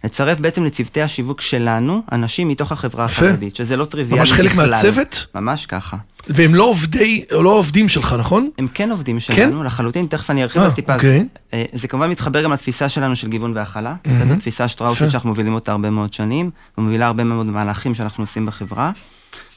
לצרף 0.04 0.38
בעצם 0.40 0.64
לצוותי 0.64 1.02
השיווק 1.02 1.42
שלנו, 1.42 2.02
אנשים 2.12 2.48
מתוך 2.48 2.72
החברה. 2.72 3.06
החרדית, 3.06 3.56
שזה 3.56 3.78
לא 3.78 3.86
טריוויאלי 3.86 4.20
ממש 4.20 4.32
בכלל. 4.32 4.50
חלק 4.50 4.56
מהצוות? 4.70 5.26
ממש 5.36 5.66
ככה. 5.66 5.98
והם 6.28 6.56
לא 6.56 6.64
עובדי, 6.64 7.26
לא 7.32 7.50
עובדים 7.50 7.90
שלך, 7.90 8.16
נכון? 8.20 8.50
הם 8.58 8.68
כן 8.74 8.92
עובדים 8.92 9.20
שלנו, 9.20 9.64
לחלוטין, 9.64 10.06
תכף 10.06 10.30
אני 10.30 10.44
ארחיב 10.44 10.62
אה, 10.62 10.68
על 10.68 10.74
טיפה. 10.74 10.96
אוקיי. 10.96 11.26
אה, 11.54 11.64
זה 11.74 11.88
כמובן 11.88 12.10
מתחבר 12.10 12.44
גם 12.44 12.52
לתפיסה 12.54 12.90
שלנו 12.90 13.16
של 13.16 13.28
גיוון 13.28 13.52
והכלה. 13.56 13.96
מהמם. 14.06 14.34
זו 14.34 14.40
תפיסה 14.40 14.68
שטראוסית. 14.68 15.12
שאנחנו 15.12 15.30
מובילים 15.30 15.54
אותה 15.54 15.72
הרבה 15.72 15.90
מאוד 15.90 16.14
שנים, 16.14 16.52
ומובילה 16.78 17.08
הרבה 17.08 17.24
מאוד 17.24 17.46
מהלכים 17.46 17.96
שאנחנו 17.96 18.24
עושים 18.24 18.46
בחברה. 18.46 18.92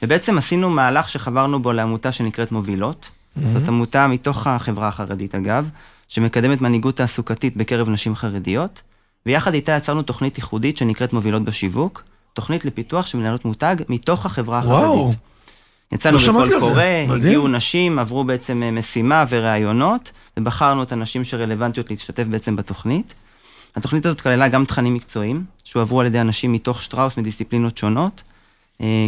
ובעצם 0.01 0.37
עשינו 0.37 0.69
מהלך 0.69 1.09
שחברנו 1.09 1.61
בו 1.61 1.73
לעמותה 1.73 2.11
שנקראת 2.11 2.51
מובילות. 2.51 3.09
זאת 3.53 3.67
עמותה 3.67 4.07
מתוך 4.07 4.47
החברה 4.47 4.87
החרדית 4.87 5.35
אגב, 5.35 5.69
שמקדמת 6.07 6.61
מנהיגות 6.61 6.95
תעסוקתית 6.95 7.57
בקרב 7.57 7.89
נשים 7.89 8.15
חרדיות, 8.15 8.81
ויחד 9.25 9.53
איתה 9.53 9.71
יצרנו 9.71 10.01
תוכנית 10.01 10.37
ייחודית 10.37 10.77
שנקראת 10.77 11.13
מובילות 11.13 11.43
בשיווק, 11.43 12.03
תוכנית 12.33 12.65
לפיתוח 12.65 13.05
של 13.05 13.17
מנהלות 13.17 13.45
מותג 13.45 13.75
מתוך 13.89 14.25
החברה 14.25 14.59
החרדית. 14.59 14.89
וואו, 14.89 15.13
יצאנו 15.91 16.17
לא 16.27 16.45
בקול. 16.45 16.59
קורא. 16.59 16.83
הגיעו 17.09 17.47
נשים, 17.47 17.99
עברו 17.99 18.23
בעצם 18.23 18.63
אה, 18.63 18.71
משימה 18.71 19.25
וראיונות, 19.29 20.11
ובחרנו 20.37 20.83
את 20.83 20.91
הנשים 20.91 21.23
שרלוונטיות 21.23 21.89
להשתתף 21.91 22.23
בעצם 22.23 22.55
בתוכנית. 22.55 23.13
התוכנית 23.75 24.05
הזאת 24.05 24.21
כללה 24.21 24.47
גם 24.47 24.65
תכנים 24.65 24.93
מקצועיים, 24.93 25.43
שהועברו 25.63 25.99
על 26.01 26.05
ידי 26.05 26.21
אנשים 26.21 26.53
מתוך 26.53 26.81
שטראוס 26.81 27.17
מדיסציפלינות 27.17 27.77
שונות, 27.77 28.23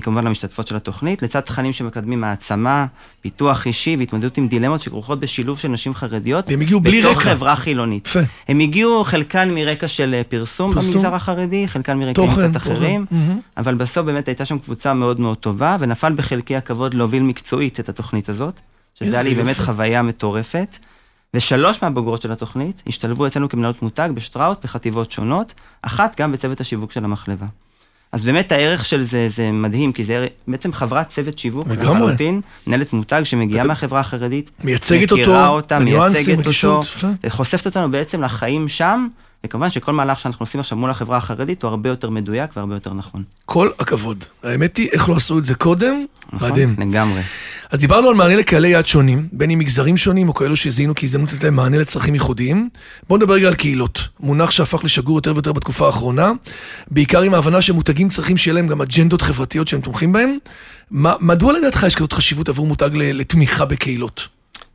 כמובן 0.01 0.25
למשתתפות 0.25 0.67
של 0.67 0.75
התוכנית, 0.75 1.21
לצד 1.21 1.39
תכנים 1.39 1.73
שמקדמים 1.73 2.23
העצמה, 2.23 2.85
פיתוח 3.21 3.67
אישי 3.67 3.95
והתמודדות 3.99 4.37
עם 4.37 4.47
דילמות 4.47 4.81
שכרוכות 4.81 5.19
בשילוב 5.19 5.59
של 5.59 5.67
נשים 5.67 5.93
חרדיות. 5.93 6.45
והם 6.49 6.61
הגיעו 6.61 6.79
בלי 6.79 7.01
בתוך 7.01 7.17
רקע. 7.17 7.29
חברה 7.29 7.55
חילונית. 7.55 8.07
יפה. 8.07 8.19
הם 8.47 8.59
הגיעו 8.59 9.03
חלקן 9.03 9.51
מרקע 9.55 9.87
של 9.87 10.13
אה, 10.13 10.23
פרסום, 10.23 10.73
פרסום. 10.73 10.93
במגזר 10.93 11.15
החרדי, 11.15 11.67
חלקן 11.67 11.97
מרקעים 11.97 12.27
תוכן, 12.27 12.49
קצת 12.49 12.57
אחרים. 12.57 13.05
מהמם. 13.11 13.39
אבל 13.57 13.75
בסוף 13.75 14.05
באמת 14.05 14.27
הייתה 14.27 14.45
שם 14.45 14.59
קבוצה 14.59 14.93
מאוד 14.93 15.19
מאוד 15.19 15.37
טובה, 15.37 15.77
ונפל 15.79 16.13
בחלקי 16.13 16.55
הכבוד 16.55 16.93
להוביל 16.93 17.23
מקצועית 17.23 17.79
את 17.79 17.89
התוכנית 17.89 18.29
הזאת, 18.29 18.59
שזה 18.95 19.15
היה 19.15 19.23
לי 19.23 19.35
באמת. 19.35 19.57
חוויה 19.57 20.01
מטורפת. 20.01 20.77
ושלוש 21.33 21.83
מהבוגרות 21.83 22.21
של 22.21 22.31
התוכנית 22.31 22.83
השתלבו 22.87 23.27
אצלנו 23.27 23.49
כמנהלות 23.49 23.81
מותג 23.81 24.09
בשטראוס 24.13 24.57
בחטיבות 24.63 25.11
שונות, 25.11 25.53
אחת 25.81 26.21
גם 26.21 26.31
בצוות 26.31 26.61
השיווק 26.61 26.91
של 26.91 27.03
המחלבה. 27.05 27.45
אז 28.11 28.23
באמת 28.23 28.51
הערך 28.51 28.85
של 28.85 29.01
זה, 29.01 29.29
זה 29.29 29.51
מדהים, 29.51 29.91
כי 29.91 30.03
זה 30.03 30.27
בעצם 30.47 30.73
חברת 30.73 31.09
צוות 31.09 31.39
שיווק, 31.39 31.67
לגמרי. 31.67 31.93
לחלוטין, 31.93 32.41
מנהלת 32.67 32.93
מותג 32.93 33.21
שמגיעה 33.23 33.65
מהחברה 33.65 33.99
החרדית, 33.99 34.51
מייצגת 34.63 35.11
מכירה 35.11 35.47
אותו, 35.47 35.55
אותה, 35.55 35.79
בניואנסים, 35.79 36.35
מייצגת 36.35 36.65
אותו. 36.65 36.81
וחושפת 37.23 37.65
אותנו 37.65 37.91
בעצם 37.91 38.23
לחיים 38.23 38.67
שם, 38.67 39.07
וכמובן 39.45 39.69
שכל 39.69 39.91
מהלך 39.93 40.19
שאנחנו 40.19 40.43
עושים 40.43 40.59
עכשיו 40.59 40.77
מול 40.77 40.89
החברה 40.89 41.17
החרדית 41.17 41.63
הוא 41.63 41.69
הרבה 41.69 41.89
יותר 41.89 42.09
מדויק 42.09 42.51
והרבה 42.57 42.75
יותר 42.75 42.93
נכון. 42.93 43.23
כל 43.45 43.69
הכבוד. 43.79 44.23
האמת 44.43 44.77
היא, 44.77 44.89
איך 44.91 45.09
לא 45.09 45.15
עשו 45.15 45.37
את 45.39 45.43
זה 45.45 45.55
קודם? 45.55 46.05
נכון? 46.33 46.49
מדהים. 46.51 46.75
לגמרי. 46.77 47.21
אז 47.71 47.79
דיברנו 47.79 48.09
על 48.09 48.15
מענה 48.15 48.35
לקהלי 48.35 48.67
יעד 48.69 48.87
שונים, 48.87 49.27
בין 49.31 49.51
אם 49.51 49.59
מגזרים 49.59 49.97
שונים 49.97 50.29
או 50.29 50.33
כאלו 50.33 50.55
שזיהינו 50.55 50.93
כהזדמנות 50.95 51.33
לתת 51.33 51.43
להם 51.43 51.55
מענה 51.55 51.77
לצרכים 51.77 52.13
ייחודיים. 52.13 52.69
בואו 53.07 53.17
נדבר 53.19 53.33
רגע 53.33 53.47
על 53.47 53.55
קהילות, 53.55 54.07
מונח 54.19 54.51
שהפך 54.51 54.83
לשגור 54.83 55.17
יותר 55.17 55.33
ויותר 55.33 55.53
בתקופה 55.53 55.85
האחרונה, 55.85 56.31
בעיקר 56.91 57.21
עם 57.21 57.33
ההבנה 57.33 57.61
שמותגים 57.61 58.09
צריכים 58.09 58.37
שיהיה 58.37 58.53
להם 58.55 58.67
גם 58.67 58.81
אג'נדות 58.81 59.21
חברתיות 59.21 59.67
שהם 59.67 59.81
תומכים 59.81 60.11
בהם. 60.11 60.37
מה- 60.91 61.13
מדוע 61.19 61.53
לדעתך 61.53 61.83
יש 61.87 61.95
כזאת 61.95 62.13
חשיבות 62.13 62.49
עבור 62.49 62.67
מותג 62.67 62.89
ל- 62.93 63.19
לתמיכה 63.19 63.65
בקהילות? 63.65 64.27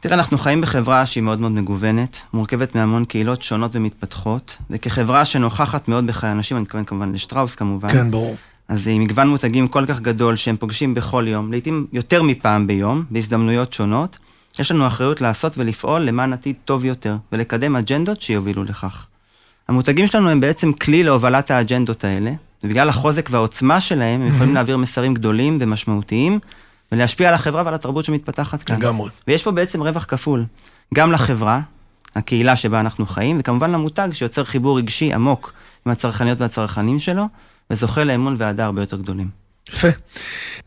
תראה, 0.05 0.17
אנחנו 0.17 0.39
חיים 0.39 0.61
בחברה 0.61 1.07
שהיא 1.07 1.23
מאוד 1.23 1.41
מאוד 1.41 1.53
מגוונת, 1.53 2.17
מורכבת 2.33 2.75
מהמון 2.75 3.05
קהילות 3.05 3.43
שונות 3.43 3.77
ומתפתחות, 3.77 4.57
וכחברה 4.71 5.25
שנוכחת 5.25 5.89
מאוד 5.89 6.07
בחיי 6.07 6.33
אנשים, 6.33 6.57
אני 6.57 6.63
מתכוון 6.63 6.85
כמובן 6.85 7.13
לשטראוס 7.13 7.55
כמובן, 7.55 7.93
כן, 7.93 8.11
ברור. 8.11 8.37
אז 8.69 8.89
עם 8.89 9.03
מגוון 9.03 9.29
מותגים 9.29 9.69
כל 9.69 9.87
כך 9.87 10.01
גדול 10.01 10.37
שהם 10.37 10.57
פוגשים 10.57 10.95
בכל 10.95 11.25
יום, 11.29 11.53
לעתים 11.53 11.87
יותר 11.93 12.23
מפעם 12.23 12.67
ביום, 12.67 13.05
בהזדמנויות 13.11 13.73
שונות, 13.73 14.19
יש 14.59 14.71
לנו 14.71 14.87
אחריות 14.87 15.21
לעשות 15.21 15.59
ולפעול 15.59 16.03
למען 16.03 16.33
עתיד 16.33 16.57
טוב 16.65 16.85
יותר, 16.85 17.17
ולקדם 17.33 17.77
אג'נדות 17.77 18.23
שיובילו 18.23 18.65
לכך. 18.65 19.07
המותגים 19.69 20.07
שלנו 20.07 20.31
הם 20.31 20.41
בעצם 20.41 20.73
כלי 20.73 21.03
להובלת 21.03 21.51
האג'נדות 21.51 22.05
האלה, 22.05 22.33
ובגלל 22.65 22.89
החוזק 22.89 23.29
והעוצמה 23.33 23.81
שלהם, 23.81 24.23
הם 24.23 24.35
יכולים 24.35 24.55
להעביר 24.55 24.77
מסרים 24.77 25.15
גדולים 25.15 25.59
ומשמעותיים, 25.61 26.39
ולהשפיע 26.93 27.29
על 27.29 27.35
החברה 27.35 27.63
ועל 27.65 27.75
התרבות 27.75 28.05
שמתפתחת 28.05 28.63
כאן. 28.63 28.77
לגמרי. 28.77 29.11
ויש 29.29 29.43
פה 29.43 29.51
בעצם 29.51 29.83
רווח 29.83 30.05
כפול, 30.05 30.45
גם 30.95 31.13
לחברה, 31.13 31.61
הקהילה 32.17 32.57
שבה 32.57 32.81
אנחנו 32.81 33.07
חיים, 33.07 33.37
וכמובן 33.41 33.71
למותג 33.71 34.09
שיוצר 34.13 34.45
חיבור 34.45 34.79
רגשי 34.79 35.13
עמוק 35.13 35.53
עם 35.87 35.93
הצרכניות 35.93 36.41
והצרכנים 36.41 37.01
שלו, 37.01 37.29
וזוכה 37.71 38.05
לאמון 38.05 38.37
ואהדה 38.39 38.65
הרבה 38.65 38.83
יותר 38.83 38.97
גדולים. 38.97 39.45
יפה. 39.69 39.89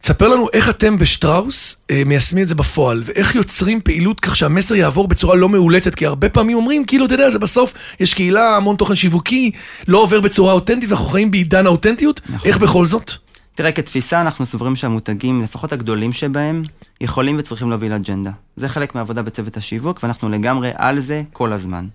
תספר 0.01 0.27
לנו 0.27 0.47
איך 0.53 0.69
אתם 0.69 0.97
בשטראוס 0.97 1.77
אה, 1.91 2.03
מיישמים 2.05 2.43
את 2.43 2.47
זה 2.47 2.55
בפועל, 2.55 3.03
ואיך 3.05 3.35
יוצרים 3.35 3.81
פעילות 3.81 4.19
כך 4.19 4.35
שהמסר 4.35 4.75
יעבור 4.75 5.07
בצורה 5.07 5.35
לא 5.35 5.49
מאולצת, 5.49 5.95
כי 5.95 6.05
הרבה 6.05 6.29
פעמים 6.29 6.57
אומרים, 6.57 6.85
כאילו, 6.85 7.05
אתה 7.05 7.13
יודע, 7.13 7.29
זה 7.29 7.39
בסוף, 7.39 7.73
יש 7.99 8.13
קהילה, 8.13 8.55
המון 8.55 8.75
תוכן 8.75 8.95
שיווקי, 8.95 9.51
לא 9.87 9.97
עובר 9.97 10.21
בצורה 10.21 10.53
אותנטית, 10.53 10.89
ואנחנו 10.89 11.05
חיים 11.05 11.31
בעידן 11.31 11.65
האותנטיות. 11.65 12.21
נכון. 12.29 12.49
איך 12.49 12.57
בכל 12.57 12.85
זאת? 12.85 13.11
תראה, 13.57 13.71
כתפיסה 13.71 14.21
אנחנו 14.21 14.45
סוברים 14.45 14.75
שהמותגים, 14.75 15.41
לפחות 15.41 15.73
הגדולים 15.73 16.13
שבהם, 16.13 16.63
יכולים 17.01 17.35
וצריכים 17.39 17.69
להוביל 17.69 17.93
אג'נדה. 17.93 18.31
זה 18.55 18.69
חלק 18.69 18.95
מהעבודה 18.95 19.21
בצוות 19.21 19.57
השיווק, 19.57 19.99
ואנחנו 20.03 20.29
לגמרי 20.29 20.71
על 20.75 20.99
זה 20.99 21.23
כל 21.33 21.53
הזמן. 21.53 21.87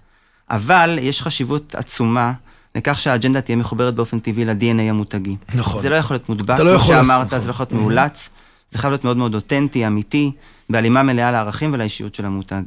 אבל 0.50 0.98
יש 1.02 1.22
חשיבות 1.22 1.74
עצומה 1.74 2.32
לכך 2.74 2.98
שהאג'נדה 2.98 3.40
תהיה 3.40 3.56
מחוברת 3.56 3.94
באופן 3.94 4.18
טבעי 4.18 4.44
ל-DNA 4.44 4.82
המותגי. 4.82 5.36
נכון. 5.54 5.82
זה 5.82 5.88
לא 5.88 5.94
יכול 5.94 6.14
להיות 6.14 6.28
מודבק, 6.28 6.58
לא 6.58 6.78
כמו 6.78 6.92
לעשות, 6.92 7.06
שאמרת, 7.06 7.26
נכון. 7.26 7.40
זה 7.40 7.46
לא 7.46 7.50
יכול 7.50 7.66
להיות 7.70 7.72
מאולץ, 7.72 8.30
זה 8.70 8.78
חייב 8.78 8.90
להיות 8.90 9.04
מאוד 9.04 9.16
מאוד 9.16 9.34
אותנטי, 9.34 9.86
אמיתי, 9.86 10.32
בהלימה 10.70 11.02
מלאה 11.02 11.32
לערכים 11.32 11.70
ולאישיות 11.72 12.14
של 12.14 12.24
המותג. 12.24 12.62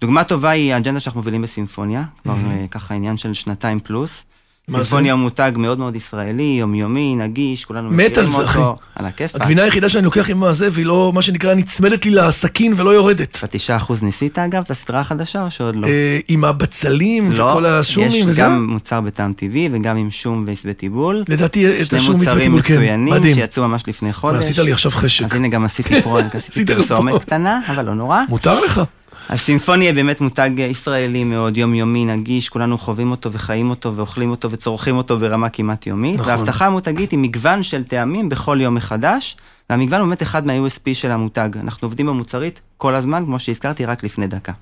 דוגמה 0.00 0.24
טובה 0.24 0.50
היא 0.50 0.74
האג'נדה 0.74 1.00
שאנחנו 1.00 1.20
מובילים 1.20 1.42
בסימפוניה, 1.42 2.04
כבר 2.22 2.34
אה, 2.50 2.66
ככה 2.70 2.94
עניין 2.94 3.16
של 3.16 3.34
שנתיים 3.34 3.80
פלוס. 3.80 4.24
סימפוניה 4.70 5.16
מותג 5.16 5.52
מאוד 5.56 5.78
מאוד 5.78 5.96
ישראלי, 5.96 6.56
יומיומי, 6.60 7.16
נגיש, 7.16 7.64
כולנו 7.64 7.90
מת 7.90 8.10
מכירים 8.10 8.20
על 8.20 8.46
זה, 8.46 8.58
אותו, 8.58 8.76
על 8.96 9.06
הכיפאק. 9.06 9.40
הגבינה 9.40 9.62
היחידה 9.62 9.88
שאני 9.88 10.04
לוקח 10.04 10.30
עם 10.30 10.44
הזה, 10.44 10.68
והיא 10.72 10.86
לא, 10.86 11.12
מה 11.14 11.22
שנקרא, 11.22 11.54
נצמדת 11.54 12.04
לי 12.04 12.10
לסכין 12.10 12.72
ולא 12.76 12.90
יורדת. 12.90 13.40
בתשעה 13.44 13.76
אחוז 13.76 14.02
ניסית 14.02 14.38
אגב 14.38 14.62
את 14.64 14.70
הסדרה 14.70 15.00
החדשה 15.00 15.42
או 15.42 15.50
שעוד 15.50 15.76
לא? 15.76 15.86
אה, 15.86 16.18
עם 16.28 16.44
הבצלים 16.44 17.32
לא, 17.32 17.44
וכל 17.44 17.66
השומים 17.66 18.10
יש 18.10 18.24
וזה. 18.26 18.42
גם 18.42 18.66
מוצר 18.70 19.00
בטעם 19.00 19.32
טבעי 19.32 19.68
וגם 19.72 19.96
עם 19.96 20.10
שום 20.10 20.44
ועשבי 20.46 20.74
טיבול. 20.74 21.24
לדעתי, 21.28 21.82
את 21.82 21.86
שני 21.86 21.98
השום 21.98 22.20
מצוות 22.20 22.26
מוצרים 22.26 22.44
טיבול, 22.44 22.62
כן. 22.62 22.74
מצוינים. 22.74 23.34
שיצאו 23.34 23.68
ממש 23.68 23.82
לפני 23.86 24.12
חודש. 24.12 24.38
עשית 24.38 24.58
לי 24.58 24.72
עכשיו 24.72 24.90
חשק. 24.90 25.24
אז 25.24 25.32
הנה 25.32 25.48
גם 25.48 25.64
עשיתי 25.64 25.94
עשית 26.34 26.56
לי 26.56 26.66
פה. 26.66 26.74
פרסומת 26.74 27.22
קטנה, 27.22 27.60
אבל 27.68 27.84
לא 27.84 27.94
נורא. 27.94 28.20
מותר 28.28 28.60
לך. 28.64 28.80
אז 29.28 29.40
סימפוניה 29.40 29.88
היא 29.88 29.94
באמת 29.94 30.20
מותג 30.20 30.50
ישראלי 30.58 31.24
מאוד 31.24 31.56
יומיומי, 31.56 32.04
נגיש, 32.04 32.48
כולנו 32.48 32.78
חווים 32.78 33.10
אותו 33.10 33.32
וחיים 33.32 33.70
אותו 33.70 33.96
ואוכלים 33.96 34.30
אותו 34.30 34.50
וצורכים 34.50 34.96
אותו 34.96 35.18
ברמה 35.18 35.48
כמעט 35.48 35.86
יומית. 35.86 36.14
נכון. 36.14 36.28
וההבטחה 36.28 36.66
המותגית 36.66 37.10
היא 37.10 37.18
מגוון 37.18 37.62
של 37.62 37.84
טעמים 37.84 38.28
בכל 38.28 38.58
יום 38.60 38.74
מחדש, 38.74 39.36
והמגוון 39.70 40.00
הוא 40.00 40.06
באמת 40.06 40.22
אחד 40.22 40.46
מה-USP 40.46 40.94
של 40.94 41.10
המותג. 41.10 41.48
אנחנו 41.60 41.86
עובדים 41.86 42.06
במוצרית 42.06 42.60
כל 42.76 42.94
הזמן, 42.94 43.24
כמו 43.24 43.38
שהזכרתי, 43.38 43.84
רק 43.84 44.04
לפני 44.04 44.26
דקה. 44.26 44.52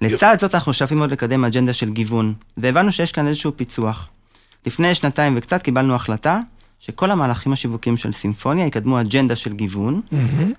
לצד 0.00 0.36
זאת 0.40 0.54
אנחנו 0.54 0.72
שואפים 0.72 0.98
מאוד 0.98 1.10
לקדם 1.10 1.44
אג'נדה 1.44 1.72
של 1.72 1.90
גיוון, 1.90 2.34
והבנו 2.56 2.92
שיש 2.92 3.12
כאן 3.12 3.26
איזשהו 3.26 3.52
פיצוח. 3.56 4.08
לפני 4.66 4.94
שנתיים 4.94 5.34
וקצת 5.36 5.62
קיבלנו 5.62 5.94
החלטה 5.94 6.40
שכל 6.80 7.10
המהלכים 7.10 7.52
השיווקיים 7.52 7.96
של 7.96 8.12
סימפוניה 8.12 8.66
יקדמו 8.66 9.00
אג'נדה 9.00 9.36
של 9.36 9.52
גיוון, 9.52 10.00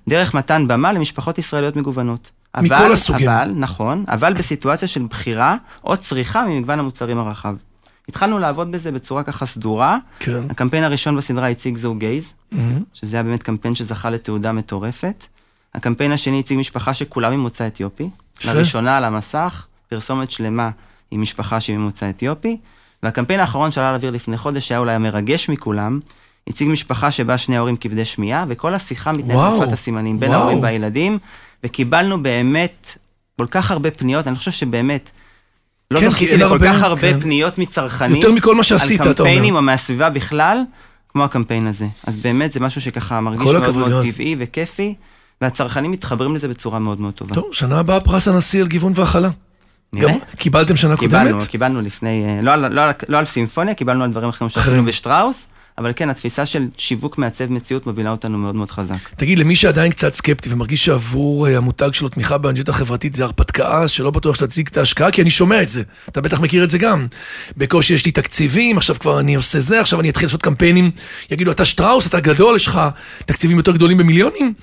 דרך 0.07 0.33
מתן 0.33 0.67
במה 0.67 0.93
למשפחות 0.93 1.37
ישראליות 1.37 1.75
מגוונות. 1.75 2.31
מכל 2.61 2.75
אבל, 2.75 2.91
הסוגים. 2.91 3.29
אבל, 3.29 3.51
נכון, 3.55 4.03
אבל 4.07 4.33
בסיטואציה 4.33 4.87
של 4.87 5.03
בחירה 5.03 5.55
או 5.83 5.97
צריכה 5.97 6.45
ממגוון 6.45 6.79
המוצרים 6.79 7.17
הרחב. 7.17 7.55
התחלנו 8.09 8.39
לעבוד 8.39 8.71
בזה 8.71 8.91
בצורה 8.91 9.23
ככה 9.23 9.45
סדורה. 9.45 9.97
כן. 10.19 10.43
הקמפיין 10.49 10.83
הראשון 10.83 11.17
בסדרה 11.17 11.47
הציג 11.47 11.77
זוג 11.77 11.99
גייז, 11.99 12.33
מהמם. 12.51 12.83
שזה 12.93 13.17
היה 13.17 13.23
באמת 13.23 13.43
קמפיין 13.43 13.75
שזכה 13.75 14.09
לתעודה 14.09 14.51
מטורפת. 14.51 15.25
הקמפיין 15.75 16.11
השני 16.11 16.39
הציג 16.39 16.57
משפחה 16.57 16.93
שכולם 16.93 17.33
ממוצא 17.33 17.67
אתיופי. 17.67 18.09
יפה. 18.39 18.53
לראשונה 18.53 18.97
על 18.97 19.03
המסך, 19.03 19.65
פרסומת 19.89 20.31
שלמה 20.31 20.69
עם 21.11 21.21
משפחה 21.21 21.59
שהיא 21.59 21.77
ממוצא 21.77 22.09
אתיופי. 22.09 22.57
והקמפיין 23.03 23.39
האחרון 23.39 23.71
שעלה 23.71 23.91
לאוויר 23.91 24.11
לפני 24.11 24.37
חודש, 24.37 24.67
שהיה 24.67 24.79
אולי 24.79 24.93
המרגש 24.93 25.49
מכולם, 25.49 25.99
הציג 26.47 26.69
משפחה 26.69 27.11
שבה 27.11 27.37
שני 27.37 27.57
ההורים 27.57 27.75
כבדי 27.77 28.05
שמיעה, 28.05 28.45
וכל 28.47 28.73
השיחה 28.73 29.11
מתנהלת. 29.11 29.53
בשפת 29.53 29.73
הסימנים 29.73 30.19
בין 30.19 30.29
וואו. 30.29 30.41
ההורים 30.41 30.63
והילדים, 30.63 31.19
וקיבלנו 31.65 32.23
באמת 32.23 32.97
כל 33.37 33.45
כך 33.51 33.71
הרבה 33.71 33.91
פניות, 33.91 34.27
אני 34.27 34.35
חושב 34.35 34.51
שבאמת, 34.51 35.11
לא 35.91 35.99
כן, 35.99 36.05
כי 36.05 36.11
זכיתי 36.11 36.37
לכל 36.37 36.43
הרבה, 36.45 36.73
כך 36.73 36.81
הרבה 36.83 37.13
כן. 37.13 37.19
פניות 37.19 37.57
מצרכנים. 37.57 38.15
יותר 38.15 38.31
מכל 38.31 38.55
מה 38.55 38.63
שעשית, 38.63 39.01
על 39.01 39.11
אתה 39.11 39.23
אומר. 39.23 39.31
קמפיינים 39.31 39.55
או 39.55 39.61
מהסביבה 39.61 40.09
בכלל, 40.09 40.57
כמו 41.09 41.23
הקמפיין 41.23 41.67
הזה. 41.67 41.85
אז 42.03 42.17
באמת 42.17 42.51
זה 42.51 42.59
משהו 42.59 42.81
שככה 42.81 43.21
מרגיש 43.21 43.43
מאוד 43.43 43.55
הכבוד, 43.55 43.75
מאוד 43.77 43.91
יועז. 43.91 44.13
טבעי 44.13 44.35
וכיפי, 44.39 44.95
והצרכנים 45.41 45.91
מתחברים 45.91 46.35
לזה 46.35 46.47
בצורה 46.47 46.79
מאוד 46.79 47.01
מאוד 47.01 47.13
טובה. 47.13 47.35
טוב, 47.35 47.45
שנה 47.51 47.79
הבאה 47.79 47.99
פרס 47.99 48.27
הנשיא 48.27 48.61
על 48.61 48.67
גיוון 48.67 48.91
והכלה. 48.95 49.29
נראה. 49.93 50.13
גם 50.13 50.19
קיבלתם 50.37 50.75
שנה 50.75 50.97
קיבלנו, 50.97 51.29
קודמת? 51.31 51.47
קיבלנו 51.47 51.81
לפני, 51.81 52.25
אה, 52.25 52.41
לא, 52.41 52.51
על- 52.51 52.73
לא, 52.73 52.81
על- 52.81 52.91
לא 53.09 53.17
על 53.17 53.25
סימפוניה, 53.25 53.73
קיבלנו 53.73 54.03
על 54.03 54.11
דברים 54.11 54.29
אחרים 54.29 54.49
שעשינו. 54.49 54.85
בשטראוס, 54.85 55.47
אבל 55.77 55.91
כן, 55.95 56.09
התפיסה 56.09 56.45
של 56.45 56.67
שיווק 56.77 57.17
מעצב 57.17 57.51
מציאות 57.51 57.85
מובילה 57.85 58.11
אותנו 58.11 58.37
מאוד 58.37 58.55
מאוד 58.55 58.71
חזק. 58.71 59.09
תגיד, 59.17 59.39
למי 59.39 59.55
שעדיין 59.55 59.91
קצת 59.91 60.13
סקפטי 60.13 60.49
ומרגיש 60.53 60.85
שעבור 60.85 61.47
אה, 61.47 61.57
המותג 61.57 61.89
שלו 61.93 62.09
תמיכה 62.09 62.37
באנג'נדה 62.37 62.73
חברתית 62.73 63.13
זה 63.13 63.23
הרפתקה, 63.23 63.87
שלא 63.87 64.11
בטוח 64.11 64.35
שתציג 64.35 64.67
את 64.67 64.77
ההשקעה, 64.77 65.11
כי 65.11 65.21
אני 65.21 65.29
שומע 65.29 65.61
את 65.61 65.67
זה, 65.67 65.83
אתה 66.09 66.21
בטח 66.21 66.39
מכיר 66.39 66.63
את 66.63 66.69
זה 66.69 66.77
גם. 66.77 67.07
בקושי 67.57 67.93
יש 67.93 68.05
לי 68.05 68.11
תקציבים, 68.11 68.77
עכשיו 68.77 68.95
כבר 68.99 69.19
אני 69.19 69.35
עושה 69.35 69.59
זה, 69.59 69.79
עכשיו 69.79 69.99
אני 69.99 70.09
אתחיל 70.09 70.25
לעשות 70.25 70.41
קמפיינים, 70.41 70.91
יגידו, 71.31 71.51
אתה 71.51 71.65
שטראוס, 71.65 72.07
אתה 72.07 72.19
גדול, 72.19 72.55
יש 72.55 72.67
לך 72.67 72.81
תקציבים 73.25 73.57
יותר 73.57 73.71
גדולים 73.71 73.97
במיליונים. 73.97 74.53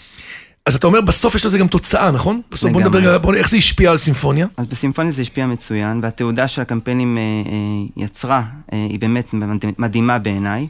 אז 0.66 0.74
אתה 0.74 0.86
אומר, 0.86 1.00
בסוף 1.00 1.34
יש 1.34 1.46
לזה 1.46 1.58
גם 1.58 1.68
תוצאה, 1.68 2.10
נכון? 2.10 2.40
בסוף 2.50 2.72
בוא. 2.72 2.80
נדבר, 2.80 3.18
בוא, 3.18 3.34
איך 3.34 3.50
זה 3.50 3.56
השפיע 3.56 3.90
על 3.90 3.96
סימפוניה? 3.96 4.46
אז 4.56 4.66
בסימפוניה 4.66 5.12
זה 5.12 5.22
השפיע 5.22 5.46
מצוין, 5.46 6.00
והתעודה 6.02 6.48
של 6.48 6.62
הקמפיינים 6.62 7.18
אה, 7.18 7.22
אה, 7.22 8.04
יצרה, 8.04 8.42
אה, 8.72 8.86
היא 8.90 9.00
באמת 9.00 9.30
מדהימה 9.78 10.18
בעיניי. 10.18 10.66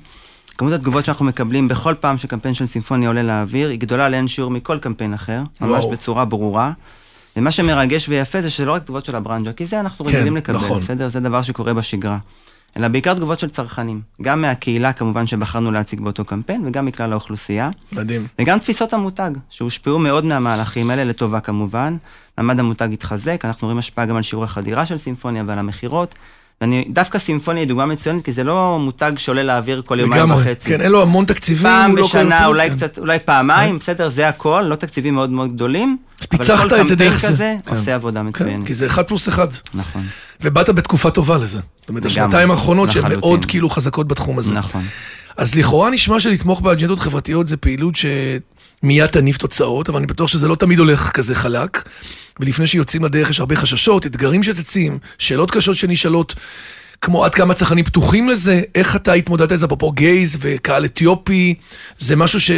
כמות 0.62 0.74
התגובות 0.74 1.04
שאנחנו 1.04 1.24
מקבלים 1.24 1.68
בכל 1.68 1.94
פעם 2.00 2.18
שקמפיין 2.18 2.54
של 2.54 2.66
סימפוניה 2.66 3.08
עולה 3.08 3.22
לאוויר, 3.22 3.68
היא 3.68 3.78
גדולה 3.78 4.08
לאין 4.08 4.28
שיעור 4.28 4.50
מכל 4.50 4.78
קמפיין 4.78 5.14
אחר, 5.14 5.42
ממש 5.60 5.84
וואו. 5.84 5.90
בצורה 5.90 6.24
ברורה. 6.24 6.72
ומה 7.36 7.50
שמרגש 7.50 8.08
ויפה 8.08 8.42
זה 8.42 8.50
שזה 8.50 8.64
לא 8.66 8.72
רק 8.72 8.82
תגובות 8.82 9.04
של 9.04 9.16
הברנג'ה, 9.16 9.52
כי 9.52 9.66
זה 9.66 9.80
אנחנו 9.80 10.04
כן, 10.04 10.10
רגילים 10.10 10.36
לקבל, 10.36 10.56
נכון. 10.56 10.80
בסדר? 10.80 11.08
זה 11.08 11.20
דבר 11.20 11.42
שקורה 11.42 11.74
בשגרה. 11.74 12.18
אלא 12.76 12.88
בעיקר 12.88 13.14
תגובות 13.14 13.40
של 13.40 13.48
צרכנים. 13.48 14.00
גם 14.22 14.42
מהקהילה 14.42 14.92
כמובן 14.92 15.26
שבחרנו 15.26 15.70
להציג 15.70 16.00
באותו 16.00 16.24
קמפיין, 16.24 16.62
וגם 16.66 16.86
מכלל 16.86 17.12
האוכלוסייה. 17.12 17.70
מדהים. 17.92 18.26
וגם 18.38 18.58
תפיסות 18.58 18.92
המותג, 18.92 19.30
שהושפעו 19.50 19.98
מאוד 19.98 20.24
מהמהלכים 20.24 20.90
האלה, 20.90 21.04
לטובה 21.04 21.40
כמובן. 21.40 21.96
מעמד 22.38 22.60
המותג 22.60 22.88
התחזק, 22.92 23.44
אנחנו 23.44 23.66
רואים 23.66 23.78
השפעה 23.78 24.06
גם 24.06 24.16
על 24.16 24.22
שיעור 24.22 24.44
החדירה 24.44 24.86
של 24.86 24.98
סימפוניה 24.98 25.44
ועל 25.46 25.58
המכירות. 25.58 26.14
ואני, 26.62 26.84
דווקא 26.88 27.18
סימפוניה 27.18 27.60
היא 27.62 27.68
דוגמה 27.68 27.86
מצוינת, 27.86 28.24
כי 28.24 28.32
זה 28.32 28.44
לא 28.44 28.78
מותג 28.80 29.12
שעולה 29.16 29.42
לאוויר 29.42 29.82
כל 29.86 30.00
יומיים 30.00 30.22
לגמרי. 30.22 30.42
וחצי. 30.42 30.68
כן, 30.68 30.80
אין 30.80 30.92
לו 30.92 31.02
המון 31.02 31.24
תקציבים. 31.24 31.62
פעם 31.62 31.96
לא 31.96 32.02
בשנה, 32.06 32.38
כל- 32.38 32.44
אולי 32.46 32.70
כן. 32.70 32.76
קצת, 32.76 32.98
אולי 32.98 33.18
פעמיים, 33.24 33.78
בסדר, 33.78 34.08
זה 34.08 34.28
הכל, 34.28 34.64
לא 34.68 34.74
תקציבים 34.74 35.14
מאוד 35.14 35.30
מאוד 35.30 35.54
גדולים. 35.54 35.96
אז 36.20 36.26
פיצחת 36.26 36.72
אבל 36.72 36.80
את 36.80 36.86
זה 36.86 36.94
כל 36.96 36.98
דרך 36.98 37.20
זה. 37.20 37.26
קמפיין 37.28 37.60
כזה 37.60 37.70
כן. 37.70 37.76
עושה 37.76 37.94
עבודה 37.94 38.20
כן, 38.20 38.26
מצוינת. 38.26 38.66
כי 38.66 38.74
זה 38.74 38.86
אחד 38.86 39.02
פלוס 39.02 39.28
אחד. 39.28 39.46
נכון, 39.74 40.02
ובאת 40.40 40.70
בתקופה 40.70 41.10
טובה 41.10 41.38
לזה. 41.38 41.58
זאת 41.80 41.88
אומרת, 41.88 42.04
לגמרי, 42.04 42.20
השנתיים 42.20 42.50
האחרונות 42.50 42.92
שהן. 42.92 43.12
מאוד 43.12 43.44
כאילו 43.46 43.70
חזקות 43.70 44.08
בתחום 44.08 44.38
הזה. 44.38 44.54
נכון. 44.54 44.82
אז 45.36 45.54
לכאורה 45.54 45.90
נשמע 45.90 46.20
שלתמוך 46.20 46.60
באג'נדות 46.60 46.98
חברתיות 46.98 47.46
זה 47.46 47.56
פעילות 47.56 47.94
שמיד 48.82 49.06
תניב 49.06 49.36
תוצאות, 49.36 49.88
אבל 49.88 49.98
אני 49.98 50.06
בטוח 50.06 50.28
שזה 50.28 50.48
לא 50.48 50.54
תמיד 50.54 50.78
הולך 50.78 51.10
כזה 51.10 51.34
חלק. 51.34 51.88
ולפני 52.40 52.66
שיוצאים 52.66 53.04
לדרך 53.04 53.30
יש 53.30 53.40
הרבה 53.40 53.56
חששות, 53.56 54.06
אתגרים 54.06 54.42
שצצים, 54.42 54.98
שאלות 55.18 55.50
קשות 55.50 55.76
שנשאלות, 55.76 56.34
כמו 57.00 57.24
עד 57.24 57.34
כמה 57.34 57.54
צרכנים 57.54 57.84
פתוחים 57.84 58.28
לזה, 58.28 58.62
איך 58.74 58.96
אתה 58.96 59.12
התמודדת 59.12 59.52
לזה, 59.52 59.66
אפרופו 59.66 59.92
גייז 59.92 60.36
וקהל 60.40 60.84
אתיופי, 60.84 61.54
זה 61.98 62.16
משהו 62.16 62.40
ש... 62.40 62.50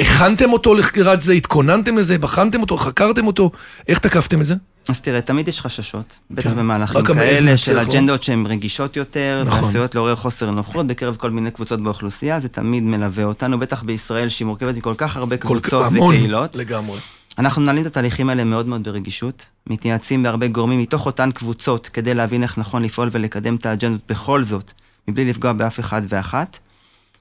הכנתם 0.00 0.52
אותו 0.52 0.74
לקראת 0.74 1.20
זה, 1.20 1.32
התכוננתם 1.32 1.98
לזה, 1.98 2.18
בחנתם 2.18 2.60
אותו, 2.60 2.76
חקרתם 2.76 3.26
אותו, 3.26 3.50
איך 3.88 3.98
תקפתם 3.98 4.40
את 4.40 4.46
זה? 4.46 4.54
אז 4.88 5.00
תראה, 5.00 5.20
תמיד 5.20 5.48
יש 5.48 5.60
חששות, 5.60 6.04
בטח 6.30 6.50
כן. 6.50 6.56
במהלכים 6.56 7.04
כאלה 7.04 7.56
של? 7.56 7.78
אג'נדות 7.78 8.22
שהן 8.22 8.46
רגישות 8.46 8.96
יותר, 8.96 9.42
נכון. 9.46 9.64
ועשויות 9.64 9.94
לעורר 9.94 10.16
חוסר 10.16 10.50
נוחות 10.50 10.86
בקרב 10.86 11.16
כל 11.16 11.30
מיני 11.30 11.50
קבוצות 11.50 11.80
באוכלוסייה, 11.80 12.40
זה 12.40 12.48
תמיד 12.48 12.82
מלווה 12.82 13.24
אותנו, 13.24 13.58
בטח 13.58 13.82
בישראל 13.82 14.28
שהיא 14.28 14.46
מורכבת 14.46 14.76
מכל 14.76 14.94
כך 14.98 15.16
הרבה 15.16 15.36
כל- 15.36 15.60
קבוצות 15.60 15.86
המון, 15.86 16.14
וקהילות. 16.14 16.56
לגמרי. 16.56 16.98
אנחנו 17.38 17.62
מנהלים 17.62 17.82
את 17.82 17.86
התהליכים 17.86 18.28
האלה 18.28 18.44
מאוד 18.44 18.66
מאוד 18.68 18.84
ברגישות, 18.84 19.42
מתייעצים 19.66 20.22
בהרבה 20.22 20.46
גורמים 20.46 20.80
מתוך 20.80 21.06
אותן 21.06 21.30
קבוצות, 21.30 21.88
כדי 21.92 22.14
להבין 22.14 22.42
איך 22.42 22.58
נכון 22.58 22.82
לפעול 22.82 23.08
ולקדם 23.12 23.56
את 23.56 23.66
האג'נדות 23.66 24.00
בכל 24.08 24.42
זאת, 24.42 24.72
מבלי 25.08 25.24
לפגוע 25.24 25.52
באף 25.52 25.80
אחד 25.80 26.02
ואחת. 26.08 26.58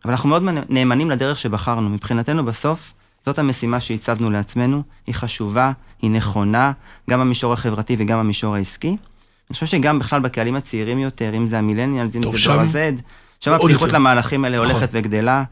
אבל 0.05 0.13
אנחנו 0.13 0.29
מאוד 0.29 0.43
נאמנים 0.70 1.10
לדרך 1.12 1.39
שבחרנו. 1.39 1.89
מבחינתנו 1.89 2.46
בסוף, 2.46 2.93
זאת 3.25 3.39
המשימה 3.39 3.80
שהצבנו 3.80 4.32
לעצמנו, 4.32 4.84
היא 5.08 5.15
חשובה, 5.15 5.72
היא 6.01 6.12
נכונה, 6.12 6.72
גם 7.10 7.20
במישור 7.20 7.53
החברתי 7.53 7.96
וגם 8.00 8.20
במישור 8.20 8.56
העסקי. 8.56 8.88
אני 8.88 9.53
חושב 9.53 9.65
שגם 9.65 10.00
בכלל 10.00 10.20
בקהלים 10.20 10.56
הצעירים 10.56 11.00
יותר, 11.00 11.34
אם 11.34 11.48
זה 11.48 11.58
המילניאלס, 11.58 12.15
אם 12.15 12.22
זה 12.22 12.48
דור 12.48 12.60
ה-Z, 12.62 13.01
שם 13.39 13.53
הפתיחות. 13.53 13.94
למהלכים 13.94 14.46
האלה 14.46 14.58
נכון. 14.58 14.72
הולכת 14.72 14.89
וגדלה. 14.92 15.44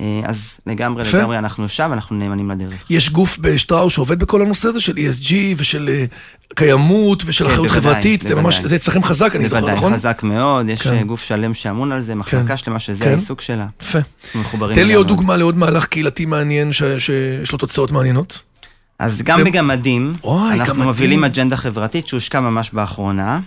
אה, 0.00 0.20
אז 0.24 0.60
לגמרי, 0.66 1.02
יפה. 1.02 1.18
לגמרי 1.18 1.38
אנחנו 1.38 1.68
שם, 1.68 1.92
אנחנו 1.92 2.16
נאמנים 2.16 2.50
לדרך. 2.50 2.84
יש 2.90 3.10
גוף 3.10 3.38
בשטראוס 3.40 3.92
שעובד 3.94 4.18
בכל 4.18 4.42
הנושא 4.42 4.68
הזה 4.68 4.80
של 4.80 4.96
ESG 4.96 5.32
ושל 5.56 5.88
אה, 5.92 6.04
קיימות 6.54 7.22
ושל 7.26 7.44
כן, 7.44 7.50
אחריות 7.50 7.68
בוודאי, 7.72 7.92
חברתית, 7.92 8.20
זה 8.20 8.34
ממש, 8.34 8.54
בוודאי. 8.54 8.68
זה 8.68 8.76
אצלכם 8.76 9.02
חזק, 9.04 9.36
אני 9.36 9.48
זוכר, 9.48 9.60
בוודאי, 9.60 9.76
נכון? 9.76 9.94
חזק 9.94 10.20
מאוד, 10.22 10.68
יש 10.68 10.82
כן. 10.82 10.92
אה, 10.92 11.02
גוף 11.02 11.22
שלם 11.22 11.54
שאמון 11.54 11.92
על 11.92 12.00
זה, 12.00 12.14
מחלקה 12.14 12.56
שלמה 12.56 12.78
שזה 12.78 13.04
כן. 13.04 13.10
העיסוק 13.10 13.40
שלה. 13.40 13.66
יפה. 13.82 13.98
תן 14.74 14.86
לי 14.86 14.94
עוד. 14.94 15.08
דוגמה 15.08 15.36
לעוד 15.36 15.56
מהלך 15.58 15.86
קהילתי 15.86 16.26
מעניין 16.26 16.72
ש- 16.72 16.82
שיש 16.98 17.52
לו 17.52 17.58
תוצאות 17.58 17.92
מעניינות. 17.92 18.42
אז 18.98 19.22
גם 19.22 19.40
ו- 19.40 19.44
בגמדים, 19.44 20.12
אוי, 20.24 20.52
אנחנו 20.52 20.64
גמדים. 20.74 20.86
מובילים 20.88 21.24
אג'נדה 21.24 21.56
חברתית 21.56 22.08
שהושקע 22.08 22.40
ממש 22.40 22.70
באחרונה. 22.72 23.40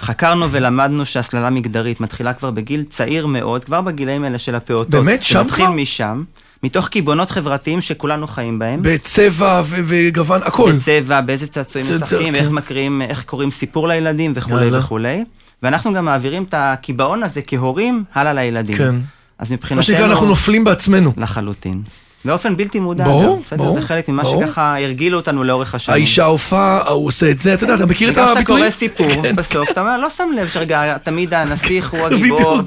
חקרנו 0.00 0.52
ולמדנו 0.52 1.06
שהסללה 1.06 1.50
מגדרית 1.50 2.00
מתחילה 2.00 2.32
כבר 2.32 2.50
בגיל 2.50 2.84
צעיר 2.90 3.26
מאוד, 3.26 3.64
כבר 3.64 3.80
בגילאים 3.80 4.24
האלה 4.24 4.38
של 4.38 4.54
הפעוטות. 4.54 4.90
באמת? 4.90 5.24
שם 5.24 5.38
זה 5.38 5.44
מתחיל 5.44 5.66
כבר? 5.66 5.74
משם, 5.74 6.24
מתוך 6.62 6.88
קיבעונות 6.88 7.30
חברתיים 7.30 7.80
שכולנו 7.80 8.26
חיים 8.26 8.58
בהם. 8.58 8.80
בצבע 8.82 9.62
וגוון, 9.64 10.40
הכל. 10.44 10.72
בצבע, 10.72 11.20
באיזה 11.20 11.46
צעצועים 11.46 11.86
צעצוע, 11.86 12.02
משחקים, 12.02 12.34
כן. 12.34 12.34
איך 12.34 12.50
מקריאים, 12.50 13.02
איך 13.02 13.24
קוראים 13.24 13.50
סיפור 13.50 13.88
לילדים 13.88 14.32
וכולי. 14.34 14.78
וכולי. 14.78 15.24
ואנחנו 15.62 15.92
גם 15.92 16.04
מעבירים 16.04 16.42
את 16.42 16.54
הקיבעון 16.56 17.22
הזה 17.22 17.40
כהורים 17.46 18.04
הלאה 18.14 18.32
לילדים. 18.32 18.76
כן. 18.76 18.94
אז 19.38 19.50
מה 19.50 19.56
מבחינתנו... 19.56 19.82
שנקרא, 19.82 20.04
אנחנו 20.04 20.26
נופלים 20.26 20.64
בעצמנו. 20.64 21.12
לחלוטין. 21.16 21.82
באופן 22.26 22.56
בלתי 22.56 22.80
מודע. 22.80 23.04
ברור? 23.04 23.42
ברור, 23.56 23.80
זה 23.80 23.86
חלק 23.86 24.08
ממה. 24.08 24.24
שככה 24.24 24.78
הרגילו 24.80 25.18
אותנו 25.18 25.44
לאורך 25.44 25.74
השנים. 25.74 25.94
האישה 25.94 26.24
הופעה, 26.24 26.82
ההוא 26.86 27.06
עושה 27.06 27.30
את 27.30 27.38
זה, 27.40 27.54
אתה 27.54 27.64
יודע, 27.64 27.74
אתה 27.74 27.86
מכיר 27.86 28.10
את 28.10 28.16
וגם 28.16 28.24
כשאתה 28.26 28.38
הביטויים? 28.40 28.64
קורא 28.64 28.70
סיפור, 28.78 29.22
כן. 29.22 29.36
בסוף 29.36 29.70
אתה 29.70 29.80
אומר, 29.80 29.96
לא 29.96 30.10
שם 30.10 30.28
לב 30.36 30.48
שרגע, 30.48 30.98
תמיד 30.98 31.34
הנסיך 31.34 31.90
הוא 31.90 32.00
הגיבור. 32.06 32.60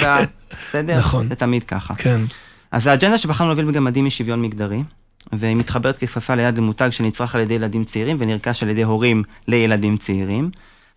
בסדר? 0.69 0.98
נכון. 0.98 1.30
זה 1.30 1.36
תמיד 1.36 1.63
ככה. 1.63 1.93
כן. 1.95 2.22
אז 2.72 2.88
האג'נדה 2.88 3.17
שבחרנו 3.17 3.50
להוביל 3.50 3.65
בגמדים 3.65 4.06
היא 4.06 4.12
שוויון 4.12 4.41
מגדרי, 4.41 4.84
והיא 5.34 5.56
מתחברת 5.56 5.98
ככפפה 5.98 6.36
ליד 6.36 6.58
למותג 6.58 6.89
שנצרך 6.89 7.36
על 7.36 7.41
ידי 7.41 7.54
ילדים 7.54 7.84
צעירים 7.84 8.17
ונרכש 8.19 8.63
על 8.63 8.69
ידי 8.69 8.84
הורים 8.84 9.24
לילדים 9.48 9.98
צעירים. 9.98 10.50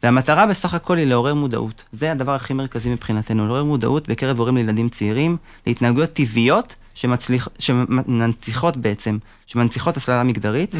והמטרה 0.02 0.46
בסך 0.46 0.74
הכל 0.74 0.96
היא 0.98 1.06
לעורר 1.06 1.34
מודעות. 1.34 1.82
זה 1.92 2.12
הדבר 2.12 2.34
הכי 2.34 2.54
מרכזי 2.54 2.90
מבחינתנו, 2.90 3.46
לעורר 3.46 3.64
מודעות 3.64 4.08
בקרב 4.08 4.38
הורים 4.38 4.56
לילדים 4.56 4.88
צעירים, 4.88 5.36
להתנהגויות 5.66 6.10
טבעיות 6.12 6.74
שמצליח, 6.94 7.48
שמנציחות 7.58 8.76
בעצם, 8.76 9.18
שמנציחות 9.46 9.96
הסללה 9.96 10.22
מגדרית, 10.22 10.74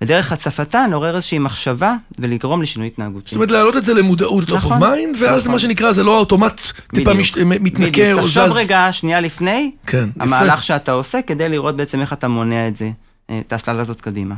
ודרך 0.00 0.32
הצפתן 0.32 0.90
לעורר 0.90 1.16
איזושהי 1.16 1.38
מחשבה 1.38 1.94
ולגרום 2.18 2.62
לשינוי 2.62 2.86
התנהגותי. 2.86 3.26
זאת 3.26 3.34
אומרת, 3.34 3.50
להעלות 3.50 3.76
את 3.76 3.84
זה 3.84 3.94
למודעות 3.94 4.48
נכון, 4.50 4.82
mind, 4.82 5.16
ואז 5.20 5.42
נכון. 5.42 5.52
מה 5.52 5.58
שנקרא, 5.58 5.92
זה 5.92 6.02
לא 6.02 6.18
אוטומט 6.18 6.60
טיפה 6.94 7.14
מש- 7.14 7.36
מתנקה 7.36 7.90
בדיוק. 7.90 8.20
או 8.20 8.26
זז. 8.26 8.38
תחשוב 8.38 8.56
רגע, 8.56 8.88
שנייה 8.92 9.20
לפני, 9.20 9.70
כן, 9.86 10.08
יפה. 10.10 10.24
המהלך 10.24 10.62
שאתה 10.62 10.92
עושה 10.92 11.22
כדי 11.26 11.48
לראות 11.48 11.76
בעצם 11.76 12.00
איך 12.00 12.12
אתה 12.12 12.28
מונע 12.28 12.68
את 12.68 12.76
זה, 12.76 12.90
אה, 13.30 13.38
את 13.38 13.52
ההסללה 13.52 13.82
הזאת 13.82 14.00
קדימה. 14.00 14.34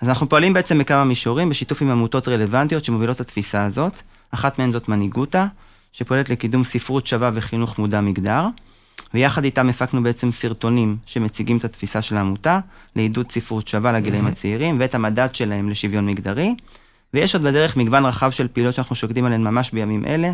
אז 0.00 0.08
אנחנו 0.08 0.28
פועלים 0.28 0.52
בעצם 0.52 0.78
בכמה 0.78 1.04
מישורים, 1.04 1.48
בשיתוף 1.48 1.82
עם 1.82 1.90
עמותות 1.90 2.28
רלוונטיות 2.28 2.84
שמובילות 2.84 3.16
את 3.16 3.20
התפיסה 3.20 3.64
הזאת. 3.64 4.00
אחת 4.30 4.58
מהן 4.58 4.72
זאת 4.72 4.88
מנהיגותה, 4.88 5.46
שפועלת 5.92 6.30
לקידום 6.30 6.64
ספרות 6.64 7.06
שווה 7.06 7.30
וחינוך 7.34 7.78
מודע 7.78 8.00
מגדר. 8.00 8.42
ויחד 9.14 9.44
איתם 9.44 9.68
הפקנו 9.68 10.02
בעצם 10.02 10.32
סרטונים 10.32 10.96
שמציגים 11.06 11.56
את 11.56 11.64
התפיסה 11.64 12.02
של 12.02 12.16
העמותה, 12.16 12.60
לעידוד 12.96 13.32
ספרות 13.32 13.68
שווה 13.68 13.92
לגילאים 13.92 14.26
הצעירים, 14.26 14.76
ואת 14.80 14.94
המדד 14.94 15.28
שלהם 15.32 15.68
לשוויון 15.68 16.06
מגדרי. 16.06 16.54
ויש 17.14 17.34
עוד 17.34 17.44
בדרך 17.44 17.76
מגוון 17.76 18.06
רחב 18.06 18.30
של 18.30 18.48
פעילות 18.48 18.74
שאנחנו 18.74 18.96
שוקדים 18.96 19.24
עליהן 19.24 19.42
ממש 19.42 19.70
בימים 19.70 20.04
אלה, 20.04 20.32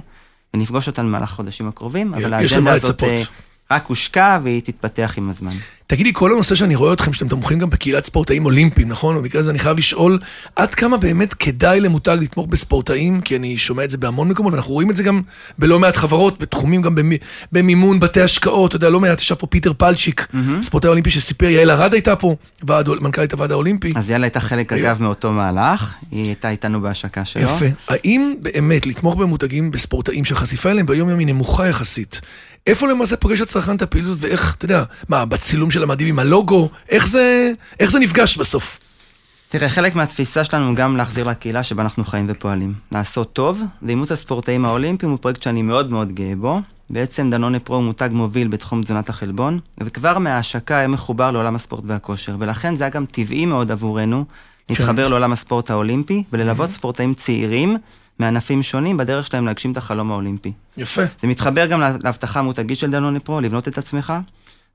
ונפגוש 0.54 0.86
אותן 0.86 1.06
במהלך 1.06 1.32
החודשים 1.32 1.68
הקרובים, 1.68 2.14
אבל 2.14 2.34
האג'נדה 2.34 2.72
הזאת 2.72 3.02
לצפות. 3.02 3.08
אה, 3.08 3.22
רק 3.70 3.86
הושקע 3.86 4.38
והיא 4.42 4.60
תתפתח 4.60 5.14
עם 5.16 5.30
הזמן. 5.30 5.52
תגידי, 5.86 6.12
כל 6.12 6.32
הנושא 6.32 6.54
שאני 6.54 6.74
רואה 6.74 6.92
אתכם, 6.92 7.12
שאתם 7.12 7.28
תומכים 7.28 7.58
גם 7.58 7.70
בקהילת 7.70 8.04
ספורטאים 8.04 8.44
אולימפיים, 8.44 8.88
נכון? 8.88 9.16
במקרה 9.16 9.40
הזה 9.40 9.50
אני 9.50 9.58
חייב 9.58 9.78
לשאול, 9.78 10.18
עד 10.56 10.74
כמה 10.74 10.96
באמת 10.96 11.34
כדאי 11.34 11.80
למותג 11.80 12.16
לתמוך 12.20 12.46
בספורטאים? 12.46 13.20
כי 13.20 13.36
אני 13.36 13.58
שומע 13.58 13.84
את 13.84 13.90
זה 13.90 13.96
בהמון 13.98 14.28
מקומות, 14.28 14.52
ואנחנו 14.52 14.72
רואים 14.72 14.90
את 14.90 14.96
זה 14.96 15.02
גם 15.02 15.20
בלא 15.58 15.78
מעט 15.78 15.96
חברות, 15.96 16.38
בתחומים 16.40 16.82
גם 16.82 16.94
במי, 16.94 17.18
במימון 17.52 18.00
בתי 18.00 18.20
השקעות, 18.20 18.68
אתה 18.68 18.76
יודע, 18.76 18.90
לא 18.90 19.00
מעט, 19.00 19.20
ישב 19.20 19.34
פה 19.34 19.46
פיטר 19.46 19.72
פלצ'יק, 19.72 20.26
ספורטאי 20.62 20.90
אולימפי 20.90 21.10
שסיפר, 21.10 21.46
יעל 21.46 21.70
ארד 21.70 21.92
הייתה 21.92 22.16
פה, 22.16 22.36
ועד, 22.62 22.88
מנכ"לית 22.88 23.32
הוועד 23.32 23.52
האולימפי. 23.52 23.92
אז 23.96 24.10
יאללה 24.10 24.26
הייתה 24.26 24.40
חלק, 24.40 24.72
היו- 24.72 24.86
אגב, 24.86 25.02
מאותו 25.02 25.32
מהלך, 25.32 25.94
היא 26.10 26.24
הייתה 26.24 26.50
איתנו 26.50 26.80
בהשקה 26.80 27.24
שלו. 27.24 27.42
יפה. 27.42 27.66
האם 27.88 28.34
באמת 28.42 28.86
לתמוך 28.86 29.14
במותגים, 29.16 29.70
בספורטאים 29.70 30.24
שהחשיפה 30.24 30.70
אליהם 30.70 30.86
ביום 30.86 31.08
יום 31.08 31.18
היא 31.18 31.26
נמוכה 31.26 31.66
יחסית? 31.68 32.20
איפה 32.66 32.88
למעשה 32.88 33.16
פוגש 33.16 33.40
הצרכן 33.40 33.76
את 33.76 33.82
הפעילות 33.82 34.18
ואיך, 34.20 34.54
אתה 34.58 34.64
יודע, 34.64 34.82
מה, 35.08 35.24
בצילום 35.24 35.70
של 35.74 35.82
המדים 35.82 36.08
עם 36.08 36.18
הלוגו, 36.18 36.68
איך 36.88 37.08
זה, 37.08 37.52
איך 37.80 37.90
זה 37.90 37.98
נפגש 37.98 38.36
בסוף? 38.36 38.78
תראה, 39.48 39.68
חלק 39.68 39.94
מהתפיסה 39.94 40.44
שלנו 40.44 40.74
גם 40.74 40.96
להחזיר 40.96 41.24
לקהילה 41.28 41.62
שבה 41.62 41.82
אנחנו 41.82 42.04
חיים 42.04 42.26
ופועלים. 42.28 42.74
לעשות 42.92 43.32
טוב, 43.32 43.62
ואימוץ 43.82 44.12
הספורטאים 44.12 44.64
האולימפיים 44.64 45.10
הוא 45.10 45.18
פרויקט 45.18 45.42
שאני 45.42 45.62
מאוד 45.62 45.90
מאוד 45.90 46.12
גאה 46.12 46.32
בו. 46.36 46.60
בעצם 46.90 47.30
דנונה 47.30 47.58
פרו 47.60 47.76
הוא 47.76 47.84
מותג 47.84 48.08
מוביל 48.12 48.48
בתחום 48.48 48.82
תזונת 48.82 49.08
החלבון, 49.08 49.60
וכבר 49.80 50.18
מההשקה 50.18 50.76
היה 50.76 50.88
מחובר 50.88 51.30
לעולם 51.30 51.54
הספורט 51.54 51.84
והכושר, 51.86 52.36
ולכן 52.38 52.76
זה 52.76 52.84
היה 52.84 52.90
גם 52.90 53.04
טבעי 53.06 53.46
מאוד 53.46 53.70
עבורנו 53.70 54.24
להתחבר 54.70 55.08
לעולם 55.08 55.32
הספורט 55.32 55.70
האולימפי, 55.70 56.24
וללוות 56.32 56.70
ספורטאים 56.70 57.14
צעירים 57.14 57.76
מענפים 58.18 58.62
שונים 58.62 58.96
בדרך 58.96 59.26
שלהם 59.26 59.46
להגשים 59.46 59.72
את 59.72 59.76
החלום 59.76 60.10
האולימפי. 60.12 60.52
יפה. 60.76 61.02
זה 61.22 61.28
מתחבר 61.28 61.66
גם 61.66 61.80
לה- 61.80 61.96
להבטחה 62.04 62.40
המותגית 62.40 62.78
של 62.78 62.90
דנונה 62.90 63.20
פרו, 63.20 63.40
לבנות 63.40 63.68
את 63.68 63.78
עצמך, 63.78 64.12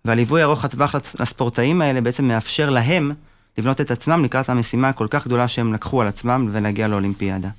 והליווי 0.05 0.43
ארוך 0.43 0.65
הטווח 0.65 0.95
לספורטאים 1.19 1.81
האלה 1.81 2.01
בעצם 2.01 2.25
מאפשר 2.27 2.69
להם 2.69 3.12
לבנות 3.57 3.81
את 3.81 3.91
עצמם 3.91 4.23
לקראת 4.23 4.49
המשימה 4.49 4.89
הכל 4.89 5.07
כך 5.09 5.25
גדולה 5.27 5.47
שהם 5.47 5.73
לקחו 5.73 6.01
על 6.01 6.07
עצמם 6.07 6.47
ולהגיע 6.51 6.88
לאולימפיאדה. 6.88 7.49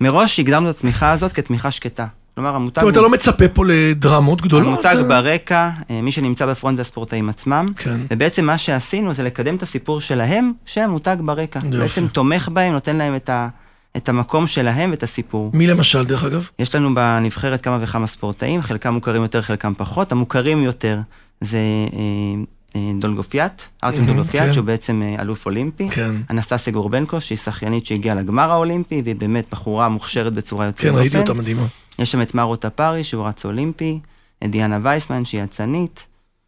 מראש 0.00 0.40
הגדרנו 0.40 0.70
את 0.70 0.76
התמיכה 0.76 1.10
הזאת 1.12 1.32
כתמיכה 1.32 1.70
שקטה. 1.70 2.06
כלומר, 2.34 2.54
המותג 2.54 2.80
אומרת, 2.82 2.92
אתה 2.94 3.00
לא 3.02 3.10
מצפה 3.10 3.48
פה 3.48 3.64
לדרמות 3.66 4.42
גדולות? 4.42 4.66
המותג 4.66 4.94
זה- 4.96 5.02
ברקע, 5.08 5.70
אה, 5.90 6.00
מי 6.02 6.12
שנמצא 6.12 6.46
בפרונט 6.46 6.76
זה 6.76 6.82
הספורטאים 6.82 7.28
עצמם. 7.28 7.66
כן. 7.76 7.96
ובעצם 8.10 8.44
מה 8.44 8.58
שעשינו 8.58 9.12
זה 9.12 9.22
לקדם 9.22 9.54
את 9.56 9.62
הסיפור 9.62 10.00
שלהם, 10.00 10.52
שהמותג 10.66 11.16
ברקע. 11.20 11.58
יופי. 11.64 11.78
בעצם 11.78 12.08
תומך 12.08 12.48
בהם, 12.52 12.72
נותן 12.72 12.96
להם 12.96 13.16
את, 13.16 13.28
ה, 13.30 13.48
את 13.96 14.08
המקום 14.08 14.46
שלהם 14.46 14.90
ואת 14.90 15.02
הסיפור. 15.02 15.50
מי 15.54 15.66
למשל, 15.66 16.04
דרך 16.04 16.24
אגב? 16.24 16.48
יש 16.58 16.74
לנו 16.74 16.94
בנבחרת 16.94 17.60
כמה 17.60 17.78
וכמה 17.80 18.06
ספורטאים, 18.06 18.62
חלקם 18.62 18.94
מוכרים 18.94 19.22
יותר, 19.22 19.42
חלקם 19.42 19.72
פחות. 19.76 20.12
המוכרים 20.12 20.62
יותר 20.62 20.98
זה 21.40 21.58
אה, 21.92 22.42
אה, 22.76 22.92
דולגופיאט, 23.00 23.62
ארטיום 23.84 24.06
דולגופיאט, 24.06 24.46
כן. 24.46 24.52
שהוא 24.52 24.64
בעצם 24.64 25.02
אה, 25.02 25.22
אלוף 25.22 25.46
אולימפי. 25.46 25.88
כן. 25.88 26.14
אנסטסיה 26.30 26.72
גורבנקו, 26.72 27.20
שהיא 27.20 27.38
שחיינית 27.38 27.86
שהגיעה 27.86 28.14
לגמר 28.14 28.50
האולימפי, 28.50 29.02
והיא 29.04 29.16
באמת 29.16 29.44
בחורה 29.50 29.88
מוכשרת 29.88 30.32
בצורה 30.32 30.66
יוצאת 30.66 30.80
כן, 30.80 30.88
דופן. 30.88 31.00
ראיתי 31.00 31.18
אותה 31.18 31.34
מדהימה. 31.34 31.66
יש 31.98 32.12
שם 32.12 32.22
את 32.22 32.34
מרו 32.34 32.56
טפארי, 32.56 33.04
שהוא 33.04 33.26
רץ 33.26 33.44
אולימפי, 33.44 34.00
את 34.44 34.50
דיאנה 34.50 34.78
וייסמן, 34.82 35.24
שהיא 35.24 35.44
אצנית. 35.44 36.04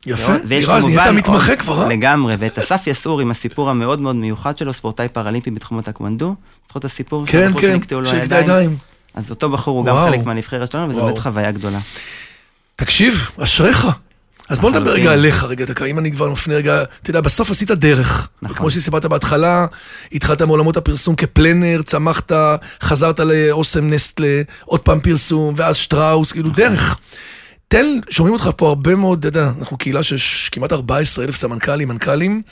יפה. 0.06 0.32
נראה, 0.48 0.76
אז 0.76 0.84
נהיית 0.86 1.06
מתמחה 1.06 1.56
כבר, 1.56 1.82
אה? 1.82 1.88
לגמרי, 1.88 2.36
ואת 2.38 2.58
אסף 2.58 2.86
יסעור 2.86 3.20
עם 3.20 3.30
הסיפור 3.30 3.70
המאוד 3.70 4.00
מאוד 4.00 4.16
מיוחד 4.16 4.58
שלו, 4.58 4.72
ספורטאי 4.72 5.08
פראלימפי 5.08 5.50
בתחום 5.50 5.78
הטקוונדו. 5.78 6.34
זוכר 6.68 6.78
את 6.80 6.84
הסיפור? 6.84 7.26
כן, 7.26 7.52
כן, 7.52 7.72
שנקטעו 7.72 8.00
הידיים? 8.00 8.44
ידיים. 8.44 8.76
אז 9.14 9.30
אותו 9.30 9.50
בחור 9.50 9.78
הוא 9.78 9.84
גם. 9.84 9.96
חלק 9.96 10.24
מהנבחרת 10.24 10.70
שלנו, 10.70 10.90
וזו. 10.90 11.04
באמת 11.04 11.18
חוויה 11.18 11.52
גדולה. 11.52 11.78
תקשיב, 12.76 13.30
אשריך. 13.38 13.86
אז 14.48 14.58
בוא 14.60 14.70
נדבר. 14.70 14.92
רגע 14.92 15.12
עליך 15.12 15.44
רגע, 15.44 15.64
דקה, 15.64 15.84
אם 15.84 15.98
אני 15.98 16.12
כבר 16.12 16.28
מפנה 16.28 16.54
רגע, 16.54 16.82
אתה 17.02 17.10
יודע, 17.10 17.20
בסוף 17.20 17.50
עשית 17.50 17.70
דרך. 17.70 18.28
נכון. 18.42 18.56
כמו 18.56 18.70
שסיפרת 18.70 19.06
בהתחלה, 19.06 19.66
התחלת 20.12 20.42
מעולמות 20.42 20.76
הפרסום 20.76 21.14
כפלנר, 21.14 21.82
צמחת, 21.82 22.32
חזרת 22.82 23.20
לאוסם 23.20 23.90
נסטלה, 23.90 24.42
עוד 24.64 24.80
פעם 24.80 25.00
פרסום, 25.00 25.54
ואז 25.56 25.76
שטראוס, 25.76 26.32
כאילו 26.32 26.50
דרך. 26.50 26.98
תן, 27.68 27.86
שומעים 28.10 28.34
אותך 28.34 28.50
פה 28.56 28.68
הרבה 28.68 28.94
מאוד, 28.94 29.18
אתה 29.18 29.28
יודע, 29.28 29.52
אנחנו 29.58 29.76
קהילה 29.76 30.02
של 30.02 30.16
כמעט 30.52 30.72
14 30.72 31.24
אלף 31.24 31.36
סמנכ"לים, 31.36 31.88
מנכ"לים. 31.88 32.42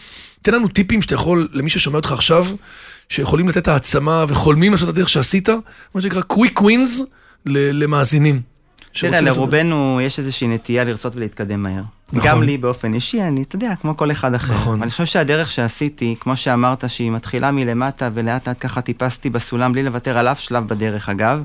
תן 0.43 0.55
לנו 0.55 0.69
טיפים 0.69 1.03
שאתה 1.03 1.15
יכול, 1.15 1.49
למי 1.53 1.71
ששומע 1.71 1.97
אותך 1.97 2.13
עכשיו, 2.13 2.47
שיכולים 3.09 3.49
לתת 3.49 3.69
העצמה 3.69 4.25
וחולמים 4.29 4.73
לעשות 4.73 4.89
את 4.89 4.95
הדרך 4.95 5.09
שעשית, 5.09 5.49
מה 5.95 6.01
שנקרא 6.01 6.23
קוויק 6.23 6.63
ווינס 6.63 7.03
למאזינים. 7.47 8.56
תראה, 9.01 9.21
לרובנו 9.21 10.01
יש 10.03 10.19
איזושהי 10.19 10.49
נטייה 10.49 10.85
לרצות 10.85 11.17
ולהתקדם 11.17 11.63
מהר. 11.63 11.83
נכון. 12.13 12.31
גם 12.31 12.43
לי 12.43 12.59
באופן 12.59 12.95
אישי, 12.95 13.23
אני, 13.23 13.43
אתה 13.43 13.57
יודע, 13.57 13.75
כמו 13.83 13.97
כל 13.97 14.11
אחד 14.11 14.35
אחר. 14.35 14.55
נכון. 14.55 14.83
אני 14.83 14.91
חושב 14.91 15.05
שהדרך 15.05 15.51
שעשיתי, 15.51 16.15
כמו 16.21 16.37
שאמרת, 16.37 16.91
שהיא 16.91 17.11
מתחילה 17.11 17.51
מלמטה, 17.51 18.11
ולאט 18.15 18.49
לאט 18.49 18.57
ככה 18.61 18.81
טיפסתי 18.81 19.31
בסולם, 19.31 19.73
בלי 19.73 19.83
לוותר 19.83 20.19
על 20.19 20.29
אף 20.29 20.41
שלב 20.41 20.69
בדרך, 20.69 21.09
אגב, 21.09 21.43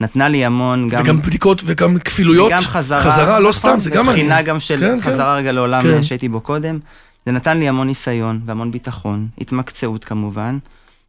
נתנה 0.00 0.28
לי 0.28 0.44
המון, 0.44 0.88
גם... 0.88 1.02
וגם 1.02 1.22
בדיקות 1.22 1.62
וגם 1.64 1.98
כפילויות. 1.98 2.52
גם 2.52 2.58
חזרה. 2.58 3.00
חזרה, 3.00 3.38
לא 3.40 3.48
נכון, 3.48 3.52
סתם, 3.52 3.78
זה 3.78 3.90
גם 3.90 4.06
מעניין. 4.06 4.26
מבחינה 4.26 4.42
גם 4.42 4.60
של 4.60 4.76
כן, 4.76 5.00
כן. 5.00 5.12
חזרה 5.12 5.36
רגע 5.36 5.52
לעולם 5.52 5.82
כן. 5.82 6.02
שהייתי 6.02 6.28
בו 6.28 6.40
קודם. 6.40 6.78
זה 7.26 7.32
נתן 7.32 7.58
לי 7.58 7.68
המון 7.68 7.86
ניסיון 7.86 8.40
והמון 8.46 8.70
ביטחון, 8.70 9.28
התמקצעות 9.40 10.04
כמובן. 10.04 10.58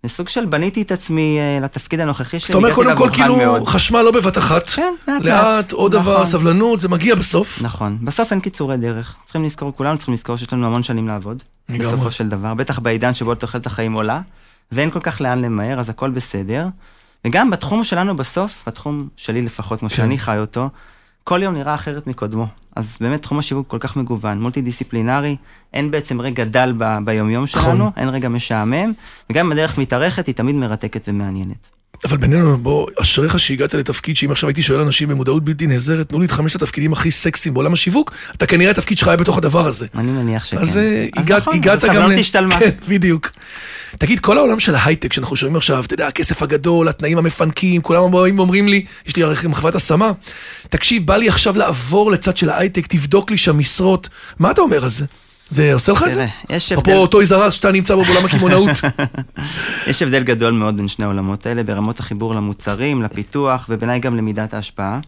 וסוג 0.03 0.27
של 0.27 0.45
בניתי 0.45 0.81
את 0.81 0.91
עצמי 0.91 1.37
אה, 1.39 1.59
לתפקיד 1.61 1.99
הנוכחי 1.99 2.39
זאת 2.39 2.47
שלי, 2.47 2.55
אומרת, 2.55 2.71
הגעתי 2.71 2.95
קודם 2.95 3.09
כל, 3.09 3.15
כאילו, 3.15 3.35
מאוד. 3.35 3.67
חשמל 3.67 4.01
לא 4.01 4.11
בבת 4.11 4.37
אחת. 4.37 4.69
כן, 4.69 4.93
לאט 5.07 5.25
לאט, 5.25 5.71
עוד 5.71 5.91
דבר, 5.91 6.13
נכון. 6.13 6.25
סבלנות, 6.25 6.79
זה 6.79 6.89
מגיע 6.89 7.15
בסוף. 7.15 7.61
נכון. 7.61 7.97
בסוף 8.01 8.31
אין 8.31 8.39
קיצורי 8.39 8.77
דרך. 8.77 9.15
צריכים 9.23 9.43
לזכור, 9.43 9.75
כולנו 9.75 9.97
צריכים 9.97 10.13
לזכור 10.13 10.37
שיש 10.37 10.53
לנו 10.53 10.67
המון 10.67 10.83
שנים 10.83 11.07
לעבוד. 11.07 11.43
לגמרי. 11.69 11.87
בסופו 11.87 12.11
של 12.11 12.29
דבר, 12.29 12.53
בטח 12.53 12.79
בעידן 12.79 13.13
שבו 13.13 13.35
תוחלת 13.35 13.65
החיים 13.65 13.93
עולה, 13.93 14.21
ואין 14.71 14.91
כל 14.91 14.99
כך 14.99 15.21
לאן 15.21 15.41
למהר, 15.41 15.79
אז 15.79 15.89
הכל 15.89 16.09
בסדר. 16.09 16.67
וגם 17.25 17.49
בתחום 17.49 17.83
שלנו 17.83 18.15
בסוף, 18.15 18.63
בתחום 18.67 19.07
שלי 19.17 19.41
לפחות, 19.41 19.79
כמו 19.79 19.89
כן. 19.89 19.95
שאני 19.95 20.17
חי 20.17 20.37
אותו, 20.37 20.69
כל 21.23 21.43
יום 21.43 21.53
נראה 21.53 21.75
אחרת 21.75 22.07
מקודמו. 22.07 22.47
אז 22.75 22.97
באמת 23.01 23.21
תחום 23.21 23.39
השיווק 23.39 23.67
כל 23.67 23.79
כך 23.79 23.95
מגוון, 23.95 24.41
מולטי 24.41 24.61
דיסציפלינרי, 24.61 25.35
אין 25.73 25.91
בעצם 25.91 26.21
רגע 26.21 26.43
דל 26.45 26.73
ב- 26.77 26.97
ביומיום 27.05 27.43
נכון. 27.43 27.63
שלנו, 27.63 27.91
אין 27.97 28.09
רגע 28.09 28.29
משעמם, 28.29 28.93
וגם 29.29 29.45
אם 29.45 29.51
הדרך 29.51 29.77
מתארכת, 29.77 30.27
היא 30.27 30.35
תמיד 30.35 30.55
מרתקת 30.55 31.05
ומעניינת. 31.07 31.69
אבל 32.05 32.17
בינינו, 32.17 32.57
בוא, 32.57 32.87
אשריך 33.01 33.39
שהגעת 33.39 33.73
לתפקיד 33.73 34.17
שאם 34.17 34.31
עכשיו 34.31 34.49
הייתי 34.49 34.61
שואל 34.61 34.79
אנשים 34.79 35.09
במודעות 35.09 35.43
בלתי 35.43 35.67
נעזרת, 35.67 36.09
תנו 36.09 36.19
לי 36.19 36.25
את 36.25 36.31
חמשת 36.31 36.55
התפקידים 36.55 36.93
הכי 36.93 37.11
סקסיים 37.11 37.53
בעולם 37.53 37.73
השיווק, 37.73 38.11
אתה 38.35 38.45
כנראה 38.45 38.71
התפקיד 38.71 38.97
שלך 38.97 39.07
היה 39.07 39.17
בתוך 39.17 39.37
הדבר 39.37 39.67
הזה. 39.67 39.87
אני 39.95 40.11
מניח 40.11 40.45
שכן. 40.45 40.57
אז 40.57 40.77
אה, 40.77 41.07
הגעת, 41.17 41.41
נכון, 41.41 41.55
הגעת 41.55 41.83
אז 41.83 41.89
גם... 41.89 41.95
הסבלנות 41.95 42.19
השתלמה. 42.19 42.59
כן, 42.59 42.69
בדיוק. 42.87 43.31
תגיד, 43.97 44.19
כל 44.19 44.37
העולם 44.37 44.59
של 44.59 44.75
ההייטק 44.75 45.13
שאנחנו 45.13 45.35
שומעים 45.35 45.55
עכשיו, 45.55 45.83
אתה 45.85 45.93
יודע, 45.93 46.07
הכסף 46.07 46.41
הגדול, 46.41 46.87
התנאים 46.87 47.17
המפנקים, 47.17 47.81
כולם 47.81 48.11
באים 48.11 48.39
ואומרים 48.39 48.67
לי, 48.67 48.85
יש 49.07 49.15
לי 49.15 49.23
הרי 49.23 49.35
מחוות 49.47 49.75
השמה, 49.75 50.11
תקשיב, 50.69 51.05
בא 51.05 51.15
לי 51.15 51.27
עכשיו 51.27 51.57
לעבור 51.57 52.11
לצד 52.11 52.37
של 52.37 52.49
ההייטק, 52.49 52.87
תבדוק 52.87 53.31
לי 53.31 53.37
שם 53.37 53.57
משרות, 53.57 54.09
מה 54.39 54.51
אתה 54.51 54.61
אומר 54.61 54.83
על 54.83 54.89
זה? 54.89 55.05
זה 55.49 55.73
עושה 55.73 55.91
לך 55.91 56.03
את 56.03 56.11
זה? 56.11 56.27
יש 56.49 56.71
הבדל... 56.71 56.81
אפרופו 56.81 57.01
אותו 57.01 57.21
איזרז 57.21 57.53
שאתה 57.53 57.71
נמצא 57.71 57.95
בו 57.95 58.03
בעולם 58.03 58.25
הקמעונאות. 58.25 58.69
יש 59.89 60.01
הבדל 60.01 60.23
גדול 60.23 60.53
מאוד 60.53 60.77
בין 60.77 60.87
שני 60.87 61.05
העולמות 61.05 61.45
האלה, 61.45 61.63
ברמות 61.63 61.99
החיבור 61.99 62.35
למוצרים, 62.35 63.01
לפיתוח, 63.01 63.65
ובעיניי 63.69 63.99
גם 63.99 64.17
למידת 64.17 64.53
ההשפעה. 64.53 64.99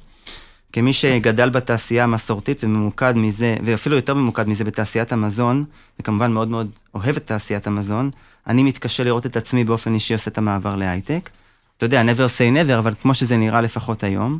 כמי 0.74 0.94
שגדל 0.94 1.50
בתעשייה 1.50 2.04
המסורתית 2.04 2.64
וממוקד 2.64 3.14
מזה, 3.18 3.56
ואפילו 3.64 3.96
יותר 3.96 4.14
ממוקד 4.14 4.48
מזה 4.48 4.64
בתעשיית 4.64 5.12
המזון, 5.12 5.66
וכמובן 6.00 6.32
מאוד 6.32 6.48
מאוד 6.48 6.70
אוהב 6.96 7.16
את 7.16 7.26
תעשיית 7.26 7.68
המזון, 7.68 8.10
אני 8.48 8.64
מתקשה 8.64 9.04
לראות 9.04 9.26
את 9.26 9.38
עצמי 9.38 9.64
באופן 9.64 9.94
אישי 9.94 10.14
עושה 10.14 10.32
את 10.32 10.38
המעבר 10.38 10.76
להייטק. 10.76 11.30
אתה 11.78 11.86
יודע, 11.86 12.04
never 12.04 12.30
say 12.38 12.56
never, 12.68 12.80
אבל 12.80 12.94
כמו 13.02 13.14
שזה 13.14 13.38
נראה 13.38 13.62
לפחות 13.62 14.04
היום. 14.04 14.40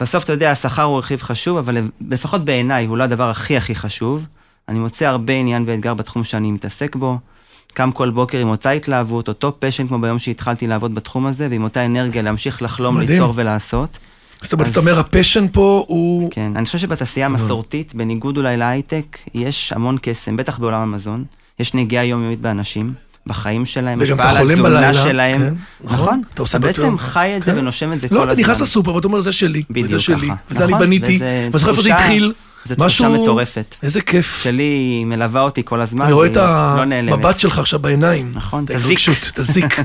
בסוף, 0.00 0.24
אתה 0.24 0.32
יודע, 0.32 0.50
השכר 0.50 0.82
הוא 0.82 0.98
רכיב 0.98 1.22
חשוב, 1.22 1.56
אבל 1.58 1.76
לפחות 2.08 2.44
בעיניי 2.44 2.86
הוא 2.86 2.96
לא 2.96 3.04
הדבר 3.04 3.30
הכי 3.30 3.56
הכי 3.56 3.74
חשוב. 3.74 4.26
אני 4.70 4.78
מוצא 4.78 5.06
הרבה 5.06 5.32
עניין 5.32 5.64
ואתגר 5.66 5.94
בתחום 5.94 6.24
שאני 6.24 6.50
מתעסק 6.50 6.96
בו. 6.96 7.18
קם 7.74 7.92
כל 7.92 8.10
בוקר 8.10 8.38
עם 8.38 8.48
אותה 8.48 8.70
התלהבות, 8.70 9.28
אותו 9.28 9.56
passion 9.58 9.88
כמו 9.88 9.98
ביום 9.98 10.18
שהתחלתי 10.18 10.66
לעבוד 10.66 10.94
בתחום 10.94 11.26
הזה, 11.26 11.48
ועם 11.50 11.62
אותה 11.62 11.84
אנרגיה 11.84 12.22
להמשיך 12.22 12.62
לחלום, 12.62 12.94
מדהים. 12.96 13.10
ליצור 13.10 13.32
ולעשות. 13.36 13.98
זאת 14.42 14.52
אומרת, 14.52 14.68
אתה 14.68 14.80
אומר, 14.80 14.98
ה 14.98 15.04
passion 15.04 15.46
פה 15.52 15.84
הוא... 15.88 16.30
כן, 16.30 16.52
אני 16.56 16.64
חושב 16.64 16.78
שבתעשייה 16.78 17.26
המסורתית, 17.26 17.94
בניגוד 17.94 18.36
אולי 18.36 18.56
להייטק, 18.56 19.18
יש 19.34 19.72
המון 19.72 19.98
קסם, 20.02 20.36
בטח 20.36 20.58
בעולם 20.58 20.80
המזון. 20.80 21.24
יש 21.60 21.74
נגיעה 21.74 22.04
יומיומית 22.04 22.40
באנשים, 22.40 22.92
בחיים 23.26 23.66
שלהם, 23.66 23.98
וגם 24.02 24.20
אתה 24.20 24.28
השפעה 24.28 24.40
על 24.40 24.54
חולם 24.54 24.66
התזונה 24.66 24.94
שלהם. 24.94 25.40
כן, 25.40 25.54
נכון. 25.84 25.98
נכון, 25.98 26.22
אתה 26.34 26.42
עושה 26.42 26.58
אתה 26.58 26.66
בעצם 26.66 26.94
בטוח. 26.94 27.00
חי 27.00 27.36
את 27.36 27.42
זה 27.42 27.52
כן. 27.52 27.58
ונושם 27.58 27.92
את 27.92 28.00
זה 28.00 28.08
כל 28.08 28.14
לא, 28.14 28.20
הזמן. 28.20 28.32
אתה 28.32 28.40
נכנס 28.40 28.60
לסופר 28.60 28.94
ואתה 28.94 29.06
אומר, 29.06 29.20
זה 29.20 29.32
שלי, 29.32 29.62
וזה 29.70 30.00
שלי. 30.00 30.28
וזה 30.50 30.64
אני 30.64 30.72
נכון, 30.72 30.86
בניתי, 30.86 31.18
ואני 31.20 31.58
זוכר 31.58 31.70
איפה 31.70 31.82
זה 31.82 31.94
התחיל. 31.94 32.32
זו 32.64 32.74
תחושה 32.74 32.86
משהו- 33.08 33.22
מטורפת. 33.22 33.76
איזה 33.82 34.00
כיף. 34.00 34.40
שלי 34.42 35.02
מלווה 35.06 35.40
אותי 35.40 35.62
כל 35.64 35.80
הזמן, 35.80 36.04
אני 36.04 36.12
רואה 36.12 36.26
את 36.26 36.36
לא 36.36 36.84
נעלמת. 36.84 37.12
המבט 37.12 37.40
שלך 37.40 37.58
עכשיו 37.58 37.78
בעיניים. 37.78 38.30
נכון, 38.34 38.64
את 38.64 38.70
תזיק. 38.70 38.98
תזיק. 39.34 39.76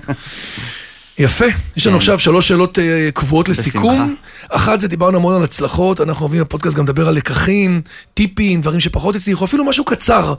יפה, 1.20 1.46
יש 1.78 1.88
לנו 1.88 1.94
כן. 1.94 1.98
עכשיו 1.98 2.20
שלוש 2.20 2.48
שאלות 2.48 2.80
אה, 2.80 3.10
קבועות. 3.14 3.50
לסיכום. 3.50 4.16
אחת 4.50 4.80
זה 4.80 4.88
דיברנו 4.88 5.18
המון 5.18 5.36
על 5.36 5.44
הצלחות, 5.44 6.02
אנחנו 6.02 6.24
אוהבים 6.26 6.42
בפודקאסט 6.42 6.76
גם 6.78 6.84
לדבר 6.84 7.08
על 7.08 7.16
לקחים, 7.16 7.82
טיפים, 8.14 8.62
דברים 8.62 8.80
שפחות 8.80 9.16
הצליחו, 9.16 9.46
אפילו 9.46 9.66
משהו 9.66 9.86
קצר. 9.86 10.34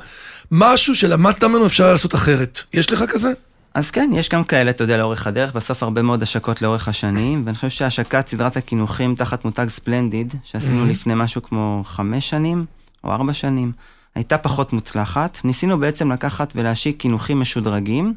משהו 0.50 0.94
שלמדת 0.96 1.44
ממנו 1.44 1.66
אפשר 1.66 1.92
לעשות 1.92 2.14
אחרת. 2.14 2.60
יש 2.74 2.92
לך 2.92 3.04
כזה? 3.08 3.32
אז 3.76 3.90
כן, 3.90 4.10
יש 4.14 4.28
גם 4.28 4.44
כאלה, 4.44 4.70
אתה 4.70 4.84
יודע, 4.84 4.96
לאורך 4.96 5.26
הדרך, 5.26 5.52
בסוף 5.52 5.82
הרבה 5.82 6.02
מאוד 6.02 6.22
השקות 6.22 6.62
לאורך 6.62 6.88
השנים, 6.88 7.42
ואני 7.46 7.54
חושב 7.54 7.68
שהשקת 7.68 8.28
סדרת 8.28 8.56
הקינוחים 8.56 9.14
תחת 9.14 9.44
מותג 9.44 9.66
ספלנדיד, 9.68 10.34
שעשינו. 10.42 10.86
לפני 10.86 11.14
משהו 11.16 11.42
כמו 11.42 11.82
חמש 11.84 12.30
שנים, 12.30 12.64
או 13.04 13.12
ארבע 13.12 13.32
שנים, 13.32 13.72
הייתה 14.14 14.38
פחות 14.38 14.72
מוצלחת. 14.72 15.38
ניסינו 15.44 15.80
בעצם 15.80 16.12
לקחת 16.12 16.52
ולהשיק 16.56 17.00
קינוחים 17.00 17.40
משודרגים, 17.40 18.14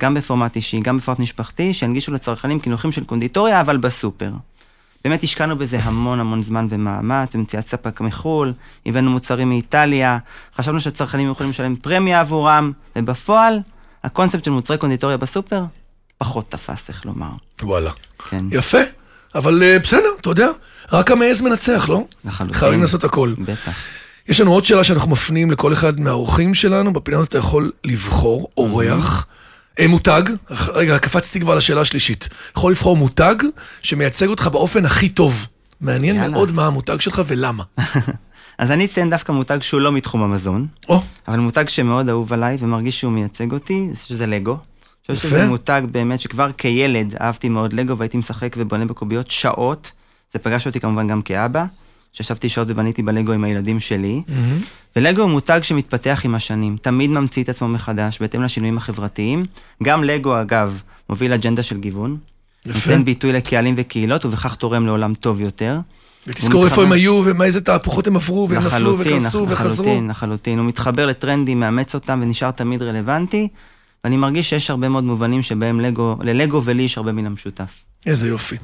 גם 0.00 0.14
בפורמט 0.14 0.56
אישי, 0.56 0.80
גם 0.80 0.96
בפורמט 0.96 1.18
משפחתי, 1.18 1.72
שינגישו 1.72 2.12
לצרכנים 2.12 2.60
קינוחים 2.60 2.92
של 2.92 3.04
קונדיטוריה, 3.04 3.60
אבל 3.60 3.76
בסופר. 3.76 4.32
באמת 5.04 5.22
השקענו 5.22 5.58
בזה 5.58 5.78
המון 5.82 6.20
המון 6.20 6.42
זמן 6.42 6.66
ומאמץ, 6.70 7.36
במציאת 7.36 7.68
ספק 7.68 8.00
מחו"ל, 8.00 8.52
הבאנו 8.86 9.10
מוצרים 9.10 9.48
מאיטליה, 9.48 10.18
חשבנו 10.56 10.80
שהצרכנים 10.80 11.30
יכולים 11.30 11.50
לשלם 11.50 11.76
פרמיה 11.76 12.20
עבורם, 12.20 12.72
ובפועל, 12.96 13.60
הקונספט 14.04 14.44
של 14.44 14.50
מוצרי 14.50 14.78
קונדיטוריה 14.78 15.16
בסופר, 15.16 15.62
פחות 16.18 16.50
תפס, 16.50 16.88
איך 16.88 17.06
לומר. 17.06 17.30
וואלה. 17.62 17.90
כן. 18.30 18.46
יפה. 18.50 18.78
אבל 19.34 19.62
אה, 19.62 19.78
בסדר, 19.78 20.08
אתה 20.20 20.30
יודע, 20.30 20.48
רק 20.92 21.10
המעז 21.10 21.40
מנצח, 21.40 21.88
לא? 21.88 22.04
לחלוטין. 22.24 22.58
חייבים 22.58 22.80
לעשות 22.80 23.04
הכל. 23.04 23.34
בטח. 23.38 23.72
יש 24.28 24.40
לנו 24.40 24.52
עוד 24.52 24.64
שאלה 24.64 24.84
שאנחנו 24.84 25.10
מפנים 25.10 25.50
לכל 25.50 25.72
אחד 25.72 26.00
מהאורחים 26.00 26.54
שלנו, 26.54 26.92
בפינה 26.92 27.16
הזאת 27.16 27.28
אתה 27.28 27.38
יכול 27.38 27.72
לבחור 27.84 28.48
אורח. 28.56 29.26
אה, 29.78 29.88
מותג, 29.88 30.22
רגע, 30.50 30.98
קפצתי 30.98 31.40
כבר 31.40 31.54
לשאלה 31.54 31.80
השלישית. 31.80 32.28
יכול 32.56 32.72
לבחור 32.72 32.96
מותג 32.96 33.34
שמייצג 33.82 34.26
אותך 34.28 34.46
באופן 34.46 34.84
הכי 34.84 35.08
טוב. 35.08 35.46
מעניין 35.80 36.16
יאללה. 36.16 36.28
מאוד 36.28 36.52
מה 36.52 36.66
המותג 36.66 37.00
שלך 37.00 37.22
ולמה. 37.26 37.64
אז 38.58 38.70
אני 38.70 38.84
אציין 38.84 39.10
דווקא 39.10 39.32
מותג 39.32 39.58
שהוא 39.62 39.80
לא 39.80 39.92
מתחום 39.92 40.22
המזון, 40.22 40.66
או, 40.88 41.02
אבל 41.28 41.38
מותג 41.38 41.68
שמאוד 41.68 42.08
אהוב 42.08 42.32
עליי 42.32 42.56
ומרגיש 42.60 43.00
שהוא 43.00 43.12
מייצג 43.12 43.52
אותי, 43.52 43.88
שזה 44.06 44.26
לגו. 44.26 44.52
אני 44.52 45.16
חושב 45.16 45.26
יפה. 45.26 45.36
שזה 45.36 45.46
מותג 45.46 45.82
באמת 45.90 46.20
שכבר 46.20 46.52
כילד 46.58 47.14
אהבתי 47.20 47.48
מאוד 47.48 47.72
לגו 47.72 47.98
והייתי 47.98 48.16
משחק 48.16 48.54
ובונה 48.58 48.84
בקוביות 48.84 49.30
שעות. 49.30 49.92
זה 50.32 50.38
פגש 50.38 50.66
אותי 50.66 50.80
כמובן 50.80 51.06
גם 51.06 51.22
כאבא, 51.22 51.64
שישבתי 52.12 52.48
שעות 52.48 52.70
ובניתי 52.70 53.02
בלגו 53.02 53.32
עם 53.32 53.44
הילדים 53.44 53.80
שלי. 53.80 54.22
ולגו 54.96 55.22
הוא 55.22 55.30
מותג 55.30 55.60
שמתפתח 55.62 56.20
עם 56.24 56.34
השנים, 56.34 56.76
תמיד 56.82 57.10
ממציא 57.10 57.42
את 57.42 57.48
עצמו 57.48 57.68
מחדש 57.68 58.18
בהתאם 58.20 58.42
לשינויים 58.42 58.78
החברתיים. 58.78 59.46
גם 59.82 60.04
לגו, 60.04 60.40
אגב, 60.40 60.82
מוביל 61.10 61.32
אג'נדה 61.32 61.62
של 61.62 61.80
גיוון. 61.80 62.16
יפה. 62.66 62.90
נותן 62.90 63.04
ביטוי 63.04 63.32
לקהלים 63.32 63.74
וקהילות, 63.78 64.24
ובכך 64.24 64.54
תורם 64.54 64.86
לעולם 64.86 65.14
טוב 65.14 65.40
יותר. 65.40 65.78
ותזכור 66.26 66.64
איפה 66.64 66.82
הם 66.82 66.92
היו 66.92 67.22
ומה 67.24 67.44
איזה 67.44 67.60
תהפוכות 67.60 68.06
הם 68.06 68.16
עברו, 68.16 68.48
והם 68.48 68.64
נפלו 68.64 68.98
וקרסו 68.98 69.46
וחזרו. 69.48 69.86
לחלוטין, 69.86 70.08
לחלוטין. 70.08 70.58
הוא 70.58 70.66
מתחבר 70.66 71.06
לטרנדים, 71.06 71.60
מאמץ 71.60 71.94
אותם 71.94 72.20
ונשאר 72.22 72.50
תמיד 72.50 72.82
רלוונטי. 72.82 73.48
ואני 74.04 74.16
מרגיש 74.16 74.50
שיש 74.50 74.70
הרבה 74.70 74.88
מאוד 74.88 75.04
מובנים 75.04 75.42
שבהם 75.42 75.80
לגו, 75.80 76.16
ללגו 76.22 76.62
ולי 76.64 76.82
יש 76.82 76.98
הרבה 76.98 77.12
מן 77.12 77.26
המשותף. 77.26 77.84
איזה 78.06 78.28
יופי. 78.28 78.56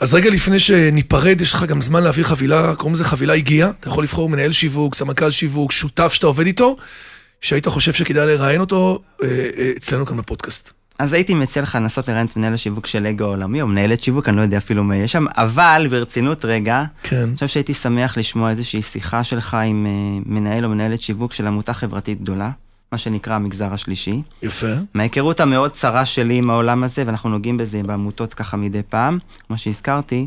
אז 0.00 0.14
רגע 0.14 0.30
לפני 0.30 0.58
שניפרד, 0.58 1.40
יש 1.40 1.52
לך 1.52 1.64
גם 1.64 1.82
זמן 1.82 2.02
להעביר 2.02 2.24
חבילה, 2.24 2.74
קוראים 2.74 2.94
לזה 2.94 3.04
חבילה 3.04 3.34
הגיעה. 3.34 3.70
אתה 3.80 3.88
יכול 3.88 4.04
לבחור 4.04 4.28
מנהל 4.28 4.52
שיווק, 4.52 4.94
סמנכ"ל 4.94 5.30
שיווק, 5.30 5.72
שותף 5.72 6.12
שאתה 6.12 6.26
עובד 6.26 6.46
איתו, 6.46 6.76
שהיית 7.40 7.68
חושב 7.68 7.92
שכדאי 7.92 8.26
לראיין 8.26 8.60
אותו 8.60 9.02
אה, 9.22 9.28
אה, 9.28 9.72
אצלנו 9.76 10.06
כאן 10.06 10.16
בפודקאסט. 10.16 10.72
אז 10.98 11.12
הייתי 11.12 11.34
מציע 11.34 11.62
לך 11.62 11.74
לנסות 11.74 12.08
לראיין 12.08 12.26
את 12.26 12.36
מנהל 12.36 12.54
השיווק 12.54 12.86
של 12.86 13.02
לגו 13.02 13.24
העולמי, 13.24 13.62
או 13.62 13.66
מנהלת 13.66 14.02
שיווק, 14.02 14.28
אני 14.28 14.36
לא 14.36 14.42
יודע 14.42 14.58
אפילו 14.58 14.84
מה 14.84 14.96
יש 14.96 15.12
שם, 15.12 15.26
אבל 15.36 15.86
ברצינות 15.90 16.44
רגע, 16.44 16.84
כן. 17.02 17.22
אני 17.22 17.34
חושב 17.34 17.46
שהייתי 17.46 17.74
שמח 17.74 18.16
לשמוע 18.16 18.50
איזושהי 18.50 18.82
שיחה 18.82 19.24
שלך 19.24 19.54
עם 19.54 19.86
אה, 19.86 20.20
מנהל 20.26 20.64
או 20.64 20.70
מנהלת 20.70 21.02
שיווק 21.02 21.32
של 21.32 21.46
עמותה 21.46 21.72
חברתית 21.72 22.20
גדולה, 22.20 22.50
מה 22.92 22.98
שנקרא 22.98 23.34
המגזר 23.34 23.72
השלישי. 23.72 24.22
יפה. 24.42 24.72
מההיכרות 24.94 25.40
המאוד 25.40 25.70
צרה 25.70 26.04
שלי 26.04 26.34
עם 26.34 26.50
העולם 26.50 26.84
הזה, 26.84 27.02
ואנחנו 27.06 27.30
נוגעים 27.30 27.56
בזה 27.56 27.82
בעמותות 27.82 28.34
ככה 28.34 28.56
מדי 28.56 28.82
פעם, 28.88 29.18
כמו 29.46 29.58
שהזכרתי, 29.58 30.26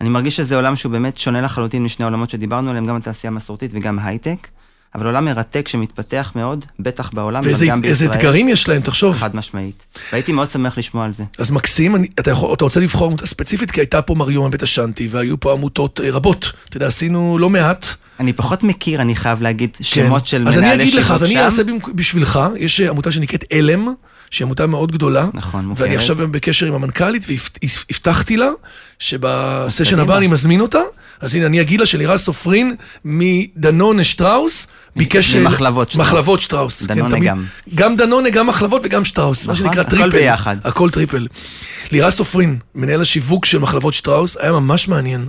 אני 0.00 0.08
מרגיש 0.08 0.36
שזה 0.36 0.56
עולם 0.56 0.76
שהוא 0.76 0.92
באמת 0.92 1.18
שונה 1.18 1.40
לחלוטין 1.40 1.82
משני 1.82 2.04
העולמות 2.04 2.30
שדיברנו 2.30 2.70
עליהם, 2.70 2.86
גם 2.86 2.96
התעשייה 2.96 3.30
המסורתית 3.30 3.70
וגם 3.74 3.98
הייטק, 3.98 4.48
אבל 4.94 5.06
עולם 5.06 5.24
מרתק 5.24 5.68
שמתפתח 5.68 6.32
מאוד, 6.36 6.64
בטח 6.80 7.10
בעולם, 7.12 7.42
ואיזה 7.44 7.66
גם 7.66 7.82
בישראל. 7.82 8.10
אתגרים 8.10 8.48
יש 8.48 8.68
להם, 8.68 8.82
תחשוב. 8.82 9.16
חד 9.16 9.36
משמעית. 9.36 9.82
והייתי 10.12 10.32
מאוד 10.32 10.50
שמח 10.50 10.78
לשמוע 10.78 11.04
על 11.04 11.12
זה. 11.12 11.24
אז 11.38 11.50
מקסים, 11.50 11.96
אני, 11.96 12.08
אתה, 12.20 12.30
יכול, 12.30 12.54
אתה 12.54 12.64
רוצה 12.64 12.80
לבחור 12.80 13.06
עמותה 13.06 13.26
ספציפית? 13.26 13.70
כי 13.70 13.80
הייתה 13.80 14.02
פה 14.02 14.14
מריומה 14.14 14.48
בית 14.48 14.62
השאנטי, 14.62 15.08
והיו 15.10 15.40
פה 15.40 15.52
עמותות 15.52 16.00
אה, 16.00 16.10
רבות. 16.10 16.52
אתה 16.68 16.76
יודע, 16.76 16.86
עשינו 16.86 17.38
לא 17.40 17.50
מעט. 17.50 17.86
אני 18.20 18.32
פחות 18.32 18.62
מכיר, 18.62 19.00
אני 19.00 19.16
חייב 19.16 19.42
להגיד, 19.42 19.70
שמות 19.80 20.26
של 20.26 20.42
כן. 20.42 20.48
אז 20.48 20.56
מנהלי 20.56 20.74
אני 20.74 20.82
אגיד 20.82 20.94
שיווק 20.94 21.04
לך, 21.06 21.10
אז 21.10 21.22
אני 21.22 21.32
שם. 21.32 21.38
אעשה 21.38 21.62
במק- 21.64 21.88
בשבילך, 21.94 22.40
יש 22.56 22.80
אה, 22.80 22.88
עמותה 22.90 23.12
שנקראת 23.12 23.44
אלם, 23.52 23.94
שהיא 24.30 24.46
עמותה 24.46 24.66
מאוד 24.66 24.92
גדולה. 24.92 25.28
נכון, 25.34 25.64
מוכרת. 25.66 25.84
ואני 25.86 25.96
עכשיו 25.96 26.16
בקשר 26.16 26.66
עם 26.66 26.74
המנכ"לית, 26.74 27.26
והבטחתי 27.28 28.36
לה 28.36 28.48
שבסשן. 28.98 29.98
הבא 29.98 30.16
אני 30.18 30.26
מזמין 30.26 30.60
אותה. 30.60 30.78
אז 31.20 31.34
הנה, 31.34 31.46
אני 31.46 31.60
אגיד 31.60 31.80
לה 31.80 31.86
שלירז 31.86 32.20
סופרין 32.20 32.74
מדנונה 33.04 34.04
שטראוס, 34.04 34.66
ביקש... 34.98 35.36
ממחלבות 35.36 35.90
שטראוס. 35.90 36.06
מחלבות 36.08 36.42
שטראוס. 36.42 36.86
כן, 36.86 36.94
דנונה 36.94 37.16
תמיד- 37.16 37.28
גם. 37.28 37.44
גם 37.74 37.96
דנונה, 37.96 38.30
גם 38.30 38.46
מחלבות 38.46 38.82
וגם 38.84 39.04
שטראוס. 39.04 39.46
מה 39.46 39.52
נכון, 39.52 39.66
שנקרא 39.66 39.80
הכל 39.82 39.90
triple. 39.90 40.08
ביחד. 40.10 40.56
הכל 40.64 40.90
triple. 40.90 41.26
לירז 41.90 42.12
סופרין, 42.12 42.58
מנהל 42.74 43.00
השיווק 43.00 43.44
של 43.46 43.58
מחלבות 43.58 43.94
שטראוס, 43.94 44.36
היה 44.40 44.52
ממש 44.52 44.88
מעניין. 44.88 45.26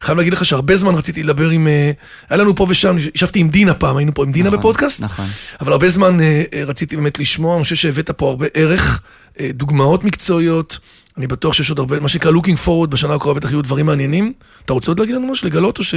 חייב 0.00 0.18
להגיד 0.18 0.32
לך 0.32 0.44
שהרבה 0.44 0.76
זמן 0.76 0.94
רציתי 0.94 1.22
לדבר 1.22 1.50
עם... 1.50 1.66
אה, 1.68 1.90
היה 2.30 2.36
לנו 2.38 2.56
פה 2.56 2.66
ושם, 2.68 2.96
ישבתי 3.14 3.38
עם 3.38 3.48
דינה 3.48 3.74
פעם, 3.74 3.96
היינו 3.96 4.14
פה 4.14 4.22
עם 4.24 4.32
דינה 4.32 4.46
נכון, 4.48 4.58
בפודקאסט. 4.58 5.00
נכון. 5.00 5.26
אבל 5.60 5.72
הרבה 5.72 5.88
זמן 5.88 6.20
אה, 6.20 6.42
אה, 6.54 6.64
רציתי 6.64 6.96
באמת 6.96 7.18
לשמוע, 7.18 7.54
אני 7.56 7.62
חושב 7.62 7.76
שהבאת 7.76 8.10
פה 8.10 8.28
הרבה 8.28 8.46
ערך, 8.54 9.00
אה, 9.40 9.50
דוגמאות 9.54 10.04
מקצועיות. 10.04 10.78
אני 11.18 11.26
בטוח 11.26 11.54
שיש 11.54 11.70
עוד 11.70 11.78
הרבה, 11.78 12.00
מה 12.00 12.08
שנקרא 12.08 12.30
looking 12.30 12.66
forward, 12.66 12.86
בשנה 12.86 13.14
הקרובה 13.14 13.40
בטח 13.40 13.50
יהיו 13.50 13.62
דברים 13.62 13.86
מעניינים. 13.86 14.32
אתה 14.64 14.72
רוצה 14.72 14.90
עוד 14.90 15.00
להגיד 15.00 15.14
לנו 15.14 15.26
משהו? 15.26 15.48
לגלות 15.48 15.78
או 15.78 15.84
ש... 15.84 15.94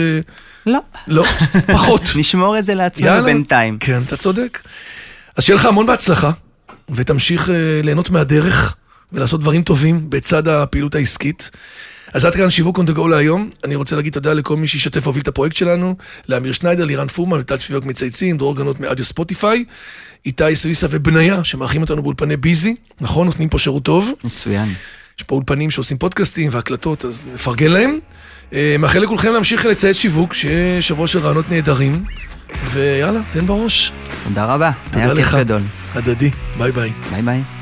לא. 0.65 0.79
לא, 1.07 1.25
פחות. 1.73 2.01
נשמור 2.15 2.59
את 2.59 2.65
זה 2.65 2.75
לעצמנו. 2.75 3.23
בינתיים. 3.23 3.77
כן, 3.79 4.01
אתה 4.07 4.17
צודק. 4.17 4.59
אז 5.35 5.43
שיהיה 5.43 5.55
לך 5.55 5.65
המון 5.65 5.85
בהצלחה, 5.85 6.31
ותמשיך 6.89 7.49
אה, 7.49 7.55
ליהנות 7.83 8.09
מהדרך 8.09 8.75
ולעשות 9.13 9.41
דברים 9.41 9.63
טובים 9.63 10.09
בצד 10.09 10.47
הפעילות 10.47 10.95
העסקית. 10.95 11.51
אז 12.13 12.25
עד 12.25 12.35
כאן 12.35 12.49
שיווק 12.49 12.79
on 12.79 12.81
the 12.81 12.95
go 12.97 13.07
להיום. 13.07 13.49
אני 13.63 13.75
רוצה 13.75 13.95
להגיד 13.95 14.13
תודה 14.13 14.33
לכל 14.33 14.57
מי 14.57 14.67
שהשתתף 14.67 15.01
והוביל 15.03 15.21
את 15.21 15.27
הפרויקט 15.27 15.55
שלנו, 15.55 15.95
לאמיר 16.29 16.51
שניידר, 16.51 16.85
לירן 16.85 17.07
פורמן, 17.07 17.39
לטל 17.39 17.57
צפיוק 17.57 17.85
מצייצים, 17.85 18.37
דרור 18.37 18.55
גנות 18.55 18.79
מאדיו 18.79 19.05
ספוטיפיי, 19.05 19.65
איתי 20.25 20.55
סוויסה 20.55 20.87
ובניה, 20.89 21.43
שמארחים 21.43 21.81
אותנו 21.81 22.03
באולפני 22.03 22.37
ביזי, 22.37 22.75
נכון? 23.01 23.27
נותנים 23.27 23.49
פה 23.49 23.59
שירות 23.59 23.83
טוב. 23.83 24.11
מצוין. 24.23 24.73
יש 25.17 25.23
פה 25.23 25.35
אולפנים 25.35 25.71
שעושים 25.71 25.97
פודקאסטים 25.97 26.49
והקלטות, 26.51 27.05
אז 27.05 27.27
נפרגן 27.33 27.71
להם. 27.71 27.99
אה, 28.53 28.75
מאחל 28.79 28.99
לכולכם 28.99 29.33
להמשיך 29.33 29.65
לצייץ 29.65 29.97
שיווק, 29.97 30.33
שיהיה 30.33 30.81
שבוע 30.81 31.07
של 31.07 31.19
רעיונות 31.19 31.49
נהדרים, 31.51 32.03
ויאללה, 32.71 33.19
תן 33.31 33.45
בראש. 33.45 33.91
תודה 34.23 34.45
רבה. 34.45 34.71
תודה 34.91 35.05
היה 35.05 35.15
כיף. 35.15 35.33
גדול. 35.33 35.61
הדדי, 35.93 36.29
ביי 36.57 36.71
ביי. 36.71 36.91
ביי 37.11 37.21
ביי. 37.21 37.60